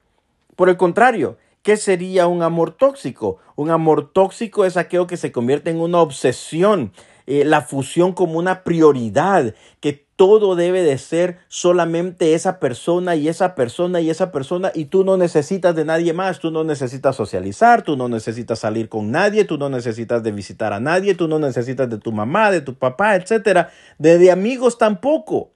Por 0.56 0.70
el 0.70 0.78
contrario, 0.78 1.36
¿qué 1.62 1.76
sería 1.76 2.26
un 2.26 2.42
amor 2.42 2.72
tóxico? 2.72 3.38
Un 3.54 3.70
amor 3.70 4.12
tóxico 4.12 4.64
es 4.64 4.76
aquello 4.78 5.06
que 5.06 5.18
se 5.18 5.30
convierte 5.30 5.70
en 5.70 5.80
una 5.80 6.00
obsesión, 6.00 6.92
eh, 7.30 7.44
la 7.44 7.60
fusión 7.60 8.14
como 8.14 8.38
una 8.38 8.64
prioridad, 8.64 9.54
que 9.80 10.06
todo 10.16 10.56
debe 10.56 10.82
de 10.82 10.96
ser 10.96 11.36
solamente 11.48 12.32
esa 12.32 12.58
persona 12.58 13.16
y 13.16 13.28
esa 13.28 13.54
persona 13.54 14.00
y 14.00 14.08
esa 14.08 14.32
persona 14.32 14.72
y 14.74 14.86
tú 14.86 15.04
no 15.04 15.18
necesitas 15.18 15.76
de 15.76 15.84
nadie 15.84 16.14
más, 16.14 16.40
tú 16.40 16.50
no 16.50 16.64
necesitas 16.64 17.16
socializar, 17.16 17.82
tú 17.82 17.98
no 17.98 18.08
necesitas 18.08 18.60
salir 18.60 18.88
con 18.88 19.10
nadie, 19.10 19.44
tú 19.44 19.58
no 19.58 19.68
necesitas 19.68 20.22
de 20.22 20.32
visitar 20.32 20.72
a 20.72 20.80
nadie, 20.80 21.14
tú 21.14 21.28
no 21.28 21.38
necesitas 21.38 21.90
de 21.90 21.98
tu 21.98 22.12
mamá, 22.12 22.50
de 22.50 22.62
tu 22.62 22.74
papá, 22.74 23.14
etcétera, 23.14 23.68
de, 23.98 24.16
de 24.16 24.32
amigos 24.32 24.78
tampoco. 24.78 25.50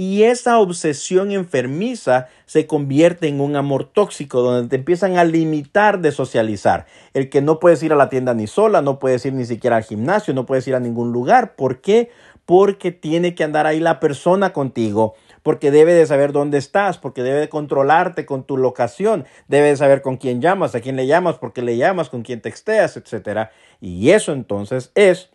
Y 0.00 0.22
esa 0.22 0.60
obsesión 0.60 1.32
enfermiza 1.32 2.28
se 2.46 2.68
convierte 2.68 3.26
en 3.26 3.40
un 3.40 3.56
amor 3.56 3.82
tóxico 3.82 4.42
donde 4.42 4.68
te 4.68 4.76
empiezan 4.76 5.18
a 5.18 5.24
limitar 5.24 6.00
de 6.00 6.12
socializar. 6.12 6.86
El 7.14 7.28
que 7.28 7.42
no 7.42 7.58
puedes 7.58 7.82
ir 7.82 7.92
a 7.92 7.96
la 7.96 8.08
tienda 8.08 8.32
ni 8.32 8.46
sola, 8.46 8.80
no 8.80 9.00
puedes 9.00 9.26
ir 9.26 9.32
ni 9.32 9.44
siquiera 9.44 9.74
al 9.74 9.82
gimnasio, 9.82 10.34
no 10.34 10.46
puedes 10.46 10.68
ir 10.68 10.76
a 10.76 10.78
ningún 10.78 11.10
lugar. 11.10 11.56
¿Por 11.56 11.80
qué? 11.80 12.12
Porque 12.46 12.92
tiene 12.92 13.34
que 13.34 13.42
andar 13.42 13.66
ahí 13.66 13.80
la 13.80 13.98
persona 13.98 14.52
contigo 14.52 15.16
porque 15.42 15.72
debe 15.72 15.94
de 15.94 16.06
saber 16.06 16.30
dónde 16.30 16.58
estás, 16.58 16.96
porque 16.98 17.24
debe 17.24 17.40
de 17.40 17.48
controlarte 17.48 18.24
con 18.24 18.44
tu 18.44 18.56
locación, 18.56 19.24
debe 19.48 19.66
de 19.70 19.76
saber 19.76 20.00
con 20.00 20.16
quién 20.16 20.40
llamas, 20.40 20.76
a 20.76 20.80
quién 20.80 20.94
le 20.94 21.08
llamas, 21.08 21.38
por 21.38 21.52
qué 21.52 21.62
le 21.62 21.76
llamas, 21.76 22.08
con 22.08 22.22
quién 22.22 22.40
texteas, 22.40 22.96
etc. 22.96 23.48
Y 23.80 24.10
eso 24.10 24.32
entonces 24.32 24.92
es 24.94 25.30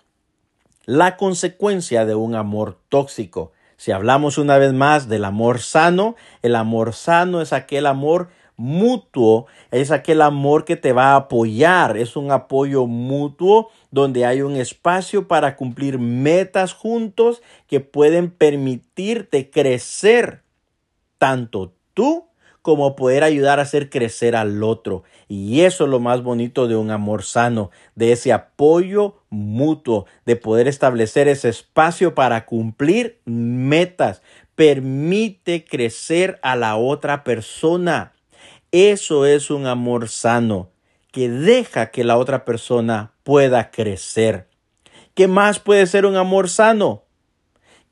la 0.86 1.18
consecuencia 1.18 2.06
de 2.06 2.16
un 2.16 2.36
amor 2.36 2.78
tóxico. 2.88 3.52
Si 3.84 3.92
hablamos 3.92 4.38
una 4.38 4.58
vez 4.58 4.72
más 4.72 5.10
del 5.10 5.26
amor 5.26 5.60
sano, 5.60 6.16
el 6.42 6.56
amor 6.56 6.94
sano 6.94 7.42
es 7.42 7.52
aquel 7.52 7.86
amor 7.86 8.30
mutuo, 8.56 9.46
es 9.72 9.92
aquel 9.92 10.22
amor 10.22 10.64
que 10.64 10.78
te 10.78 10.94
va 10.94 11.08
a 11.08 11.16
apoyar, 11.18 11.98
es 11.98 12.16
un 12.16 12.32
apoyo 12.32 12.88
mutuo 12.88 13.72
donde 13.92 14.26
hay 14.26 14.42
un 14.42 14.56
espacio 14.56 15.28
para 15.28 15.58
cumplir 15.58 16.00
metas 16.00 16.72
juntos 16.72 17.42
que 17.68 17.82
pueden 17.82 18.32
permitirte 18.32 19.50
crecer 19.50 20.44
tanto 21.18 21.74
tú 21.94 22.28
como 22.64 22.96
poder 22.96 23.24
ayudar 23.24 23.60
a 23.60 23.64
hacer 23.64 23.90
crecer 23.90 24.36
al 24.36 24.64
otro. 24.64 25.04
Y 25.28 25.62
eso 25.62 25.84
es 25.84 25.90
lo 25.90 26.00
más 26.00 26.24
bonito 26.24 26.68
de 26.68 26.78
un 26.78 26.90
amor 26.90 27.24
sano, 27.24 27.70
de 27.94 28.14
ese 28.14 28.32
apoyo 28.32 29.18
mutuo, 29.30 30.08
de 30.26 30.38
poder 30.38 30.68
establecer 30.68 31.28
ese 31.28 31.50
espacio 31.50 32.16
para 32.16 32.46
cumplir 32.46 33.20
metas. 33.26 34.24
Permite 34.56 35.66
crecer 35.66 36.40
a 36.42 36.56
la 36.56 36.78
otra 36.78 37.26
persona. 37.26 38.14
Eso 38.72 39.26
es 39.26 39.52
un 39.52 39.68
amor 39.68 40.08
sano, 40.08 40.70
que 41.12 41.30
deja 41.30 41.92
que 41.92 42.06
la 42.06 42.18
otra 42.18 42.46
persona 42.46 43.12
pueda 43.24 43.72
crecer. 43.72 44.48
¿Qué 45.14 45.28
más 45.28 45.60
puede 45.60 45.86
ser 45.86 46.06
un 46.06 46.16
amor 46.16 46.50
sano? 46.50 47.04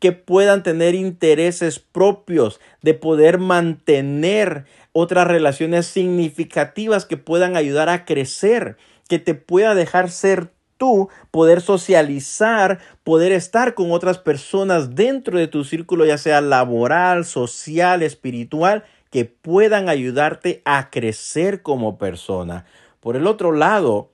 Que 0.02 0.12
puedan 0.12 0.64
tener 0.64 0.96
intereses 0.96 1.78
propios, 1.78 2.60
de 2.82 2.96
poder 2.96 3.38
mantener 3.38 4.66
otras 4.94 5.28
relaciones 5.28 5.86
significativas 5.86 7.06
que 7.06 7.18
puedan 7.18 7.56
ayudar 7.56 7.88
a 7.88 8.04
crecer, 8.04 8.78
que 9.08 9.20
te 9.20 9.36
pueda 9.36 9.76
dejar 9.76 10.10
ser 10.10 10.50
tú, 10.78 11.10
poder 11.30 11.62
socializar, 11.62 12.80
poder 13.04 13.32
estar 13.32 13.76
con 13.76 13.92
otras 13.92 14.18
personas 14.18 14.96
dentro 14.96 15.38
de 15.38 15.48
tu 15.48 15.64
círculo, 15.64 16.04
ya 16.04 16.18
sea 16.18 16.42
laboral, 16.42 17.24
social, 17.24 18.02
espiritual, 18.02 18.84
que 19.12 19.26
puedan 19.26 19.88
ayudarte 19.88 20.64
a 20.66 20.90
crecer 20.90 21.62
como 21.62 22.00
persona. 22.00 22.66
Por 23.02 23.16
el 23.16 23.28
otro 23.28 23.52
lado, 23.52 24.11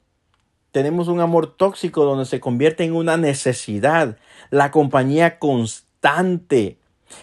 tenemos 0.78 1.08
un 1.08 1.22
amor 1.22 1.58
tóxico 1.58 2.06
donde 2.06 2.26
se 2.26 2.40
convierte 2.40 2.84
en 2.84 2.94
una 2.94 3.18
necesidad, 3.18 4.16
la 4.52 4.70
compañía 4.70 5.40
constante, 5.40 6.78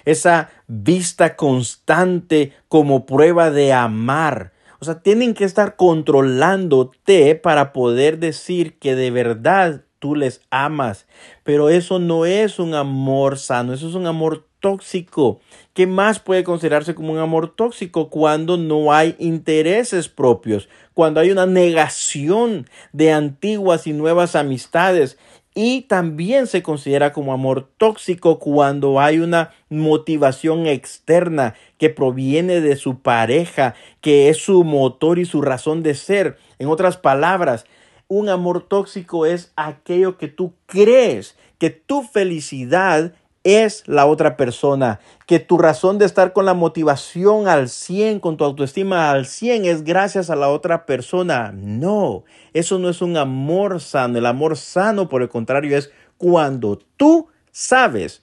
esa 0.05 0.51
vista 0.67 1.37
constante 1.37 2.53
como 2.67 3.07
prueba 3.07 3.53
de 3.53 3.73
amar. 3.73 4.55
O 4.81 4.85
sea, 4.85 5.03
tienen 5.03 5.35
que 5.35 5.45
estar 5.45 5.77
controlándote 5.77 7.37
para 7.37 7.73
poder 7.73 8.19
decir 8.19 8.77
que 8.81 8.97
de 8.97 9.13
verdad 9.13 9.83
tú 10.01 10.17
les 10.17 10.41
amas. 10.51 11.07
Pero 11.45 11.69
eso 11.69 12.01
no 12.01 12.27
es 12.27 12.59
un 12.59 12.75
amor 12.75 13.39
sano, 13.39 13.73
eso 13.73 13.89
es 13.89 13.95
un 13.95 14.09
amor 14.09 14.49
tóxico. 14.65 15.41
¿Qué 15.75 15.87
más 15.87 16.21
puede 16.21 16.43
considerarse 16.43 16.95
como 16.95 17.13
un 17.13 17.19
amor 17.19 17.55
tóxico 17.55 18.09
cuando 18.09 18.57
no 18.57 18.95
hay 18.95 19.15
intereses 19.19 20.09
propios, 20.09 20.71
cuando 20.95 21.21
hay 21.21 21.31
una 21.31 21.45
negación 21.45 22.67
de 22.95 23.13
antiguas 23.13 23.87
y 23.87 23.93
nuevas 23.93 24.35
amistades? 24.35 25.19
Y 25.55 25.83
también 25.83 26.47
se 26.47 26.63
considera 26.63 27.13
como 27.13 27.35
amor 27.35 27.69
tóxico 27.77 28.39
cuando 28.39 29.01
hay 29.01 29.19
una 29.19 29.51
motivación 29.69 30.67
externa 30.67 31.53
que 31.77 31.91
proviene 31.91 32.63
de 32.63 32.77
su 32.77 33.01
pareja, 33.01 33.75
que 34.01 34.31
es 34.31 34.39
su 34.39 34.65
motor 34.65 35.19
y 35.19 35.27
su 35.27 35.43
razón 35.43 35.83
de 35.83 35.95
ser. 35.95 36.39
En 36.59 36.69
otras 36.69 36.97
palabras, 36.97 37.67
un 38.09 38.31
amor 38.31 38.67
tóxico 38.67 39.27
es 39.27 39.53
aquello 39.57 40.17
que 40.17 40.29
tú 40.29 40.55
crees 40.65 41.37
que 41.59 41.69
tu 41.69 42.03
felicidad 42.03 43.13
es 43.45 43.85
la 43.87 44.07
otra 44.07 44.37
persona, 44.37 45.01
que 45.27 45.39
tu 45.39 45.59
razón 45.59 45.99
de 45.99 46.07
estar 46.07 46.33
con 46.33 46.47
la 46.47 46.55
motivación 46.55 47.47
al 47.47 47.69
100, 47.69 48.19
con 48.21 48.37
tu 48.37 48.45
autoestima 48.45 49.11
al 49.11 49.27
100 49.27 49.67
es 49.67 49.85
gracias 49.85 50.31
a 50.31 50.37
la 50.37 50.49
otra 50.49 50.87
persona. 50.87 51.53
No, 51.55 52.25
eso 52.55 52.79
no 52.79 52.89
es 52.89 53.03
un 53.03 53.17
amor 53.19 53.81
sano. 53.81 54.19
El 54.19 54.27
amor 54.27 54.57
sano, 54.57 55.09
por 55.09 55.23
el 55.23 55.29
contrario, 55.29 55.77
es 55.77 55.91
cuando 56.17 56.79
tú 56.97 57.29
sabes 57.53 58.23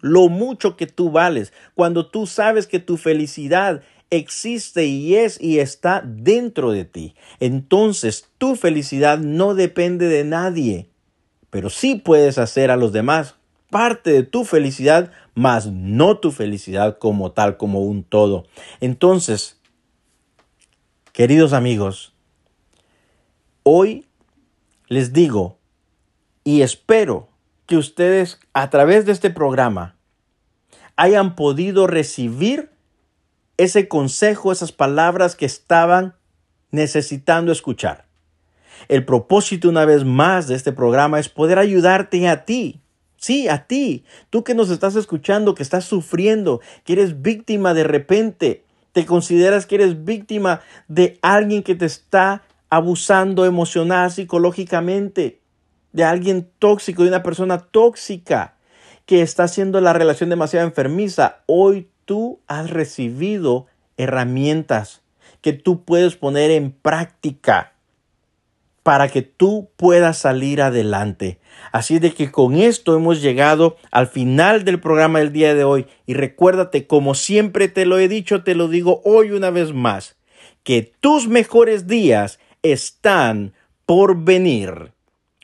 lo 0.00 0.28
mucho 0.28 0.76
que 0.76 0.86
tú 0.86 1.10
vales, 1.10 1.52
cuando 1.74 2.06
tú 2.06 2.26
sabes 2.26 2.68
que 2.68 2.78
tu 2.78 2.96
felicidad 2.96 3.82
existe 4.10 4.86
y 4.86 5.16
es 5.16 5.40
y 5.40 5.58
está 5.58 6.02
dentro 6.04 6.70
de 6.70 6.84
ti. 6.84 7.14
Entonces 7.40 8.28
tu 8.38 8.54
felicidad 8.54 9.18
no 9.18 9.54
depende 9.54 10.06
de 10.06 10.22
nadie, 10.22 10.88
pero 11.50 11.70
sí 11.70 11.96
puedes 11.96 12.38
hacer 12.38 12.70
a 12.70 12.76
los 12.76 12.92
demás 12.92 13.37
parte 13.70 14.10
de 14.10 14.22
tu 14.22 14.44
felicidad, 14.44 15.12
mas 15.34 15.66
no 15.66 16.18
tu 16.18 16.30
felicidad 16.30 16.98
como 16.98 17.32
tal, 17.32 17.56
como 17.56 17.82
un 17.82 18.02
todo. 18.02 18.46
Entonces, 18.80 19.60
queridos 21.12 21.52
amigos, 21.52 22.14
hoy 23.62 24.06
les 24.88 25.12
digo 25.12 25.58
y 26.44 26.62
espero 26.62 27.28
que 27.66 27.76
ustedes 27.76 28.40
a 28.54 28.70
través 28.70 29.04
de 29.04 29.12
este 29.12 29.30
programa 29.30 29.96
hayan 30.96 31.36
podido 31.36 31.86
recibir 31.86 32.70
ese 33.58 33.88
consejo, 33.88 34.52
esas 34.52 34.72
palabras 34.72 35.36
que 35.36 35.44
estaban 35.44 36.14
necesitando 36.70 37.52
escuchar. 37.52 38.06
El 38.88 39.04
propósito 39.04 39.68
una 39.68 39.84
vez 39.84 40.04
más 40.04 40.46
de 40.48 40.54
este 40.54 40.72
programa 40.72 41.18
es 41.18 41.28
poder 41.28 41.58
ayudarte 41.58 42.28
a 42.28 42.44
ti 42.44 42.80
Sí, 43.18 43.48
a 43.48 43.66
ti, 43.66 44.04
tú 44.30 44.44
que 44.44 44.54
nos 44.54 44.70
estás 44.70 44.94
escuchando, 44.94 45.56
que 45.56 45.64
estás 45.64 45.84
sufriendo, 45.84 46.60
que 46.84 46.92
eres 46.92 47.20
víctima 47.20 47.74
de 47.74 47.82
repente, 47.82 48.64
te 48.92 49.06
consideras 49.06 49.66
que 49.66 49.74
eres 49.74 50.04
víctima 50.04 50.60
de 50.86 51.18
alguien 51.20 51.64
que 51.64 51.74
te 51.74 51.84
está 51.84 52.42
abusando 52.70 53.44
emocional, 53.44 54.12
psicológicamente, 54.12 55.40
de 55.92 56.04
alguien 56.04 56.48
tóxico, 56.60 57.02
de 57.02 57.08
una 57.08 57.24
persona 57.24 57.58
tóxica 57.58 58.54
que 59.04 59.20
está 59.22 59.44
haciendo 59.44 59.80
la 59.80 59.92
relación 59.92 60.30
demasiado 60.30 60.66
enfermiza. 60.66 61.38
Hoy 61.46 61.88
tú 62.04 62.40
has 62.46 62.70
recibido 62.70 63.66
herramientas 63.96 65.02
que 65.40 65.52
tú 65.52 65.84
puedes 65.84 66.14
poner 66.14 66.52
en 66.52 66.70
práctica 66.70 67.72
para 68.88 69.10
que 69.10 69.20
tú 69.20 69.70
puedas 69.76 70.16
salir 70.16 70.62
adelante. 70.62 71.40
Así 71.72 71.98
de 71.98 72.14
que 72.14 72.32
con 72.32 72.54
esto 72.54 72.96
hemos 72.96 73.20
llegado 73.20 73.76
al 73.90 74.06
final 74.06 74.64
del 74.64 74.80
programa 74.80 75.18
del 75.18 75.30
día 75.30 75.54
de 75.54 75.62
hoy. 75.62 75.84
Y 76.06 76.14
recuérdate, 76.14 76.86
como 76.86 77.12
siempre 77.12 77.68
te 77.68 77.84
lo 77.84 77.98
he 77.98 78.08
dicho, 78.08 78.44
te 78.44 78.54
lo 78.54 78.66
digo 78.66 79.02
hoy 79.04 79.32
una 79.32 79.50
vez 79.50 79.74
más, 79.74 80.16
que 80.62 80.90
tus 81.00 81.28
mejores 81.28 81.86
días 81.86 82.38
están 82.62 83.52
por 83.84 84.24
venir. 84.24 84.92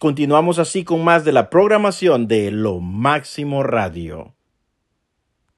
Continuamos 0.01 0.59
así 0.59 0.83
con 0.83 1.05
más 1.05 1.27
de 1.27 1.33
la 1.33 1.51
programación 1.51 2.27
de 2.27 2.51
Lo 2.51 2.81
Máximo 2.81 3.63
Radio. 3.63 4.34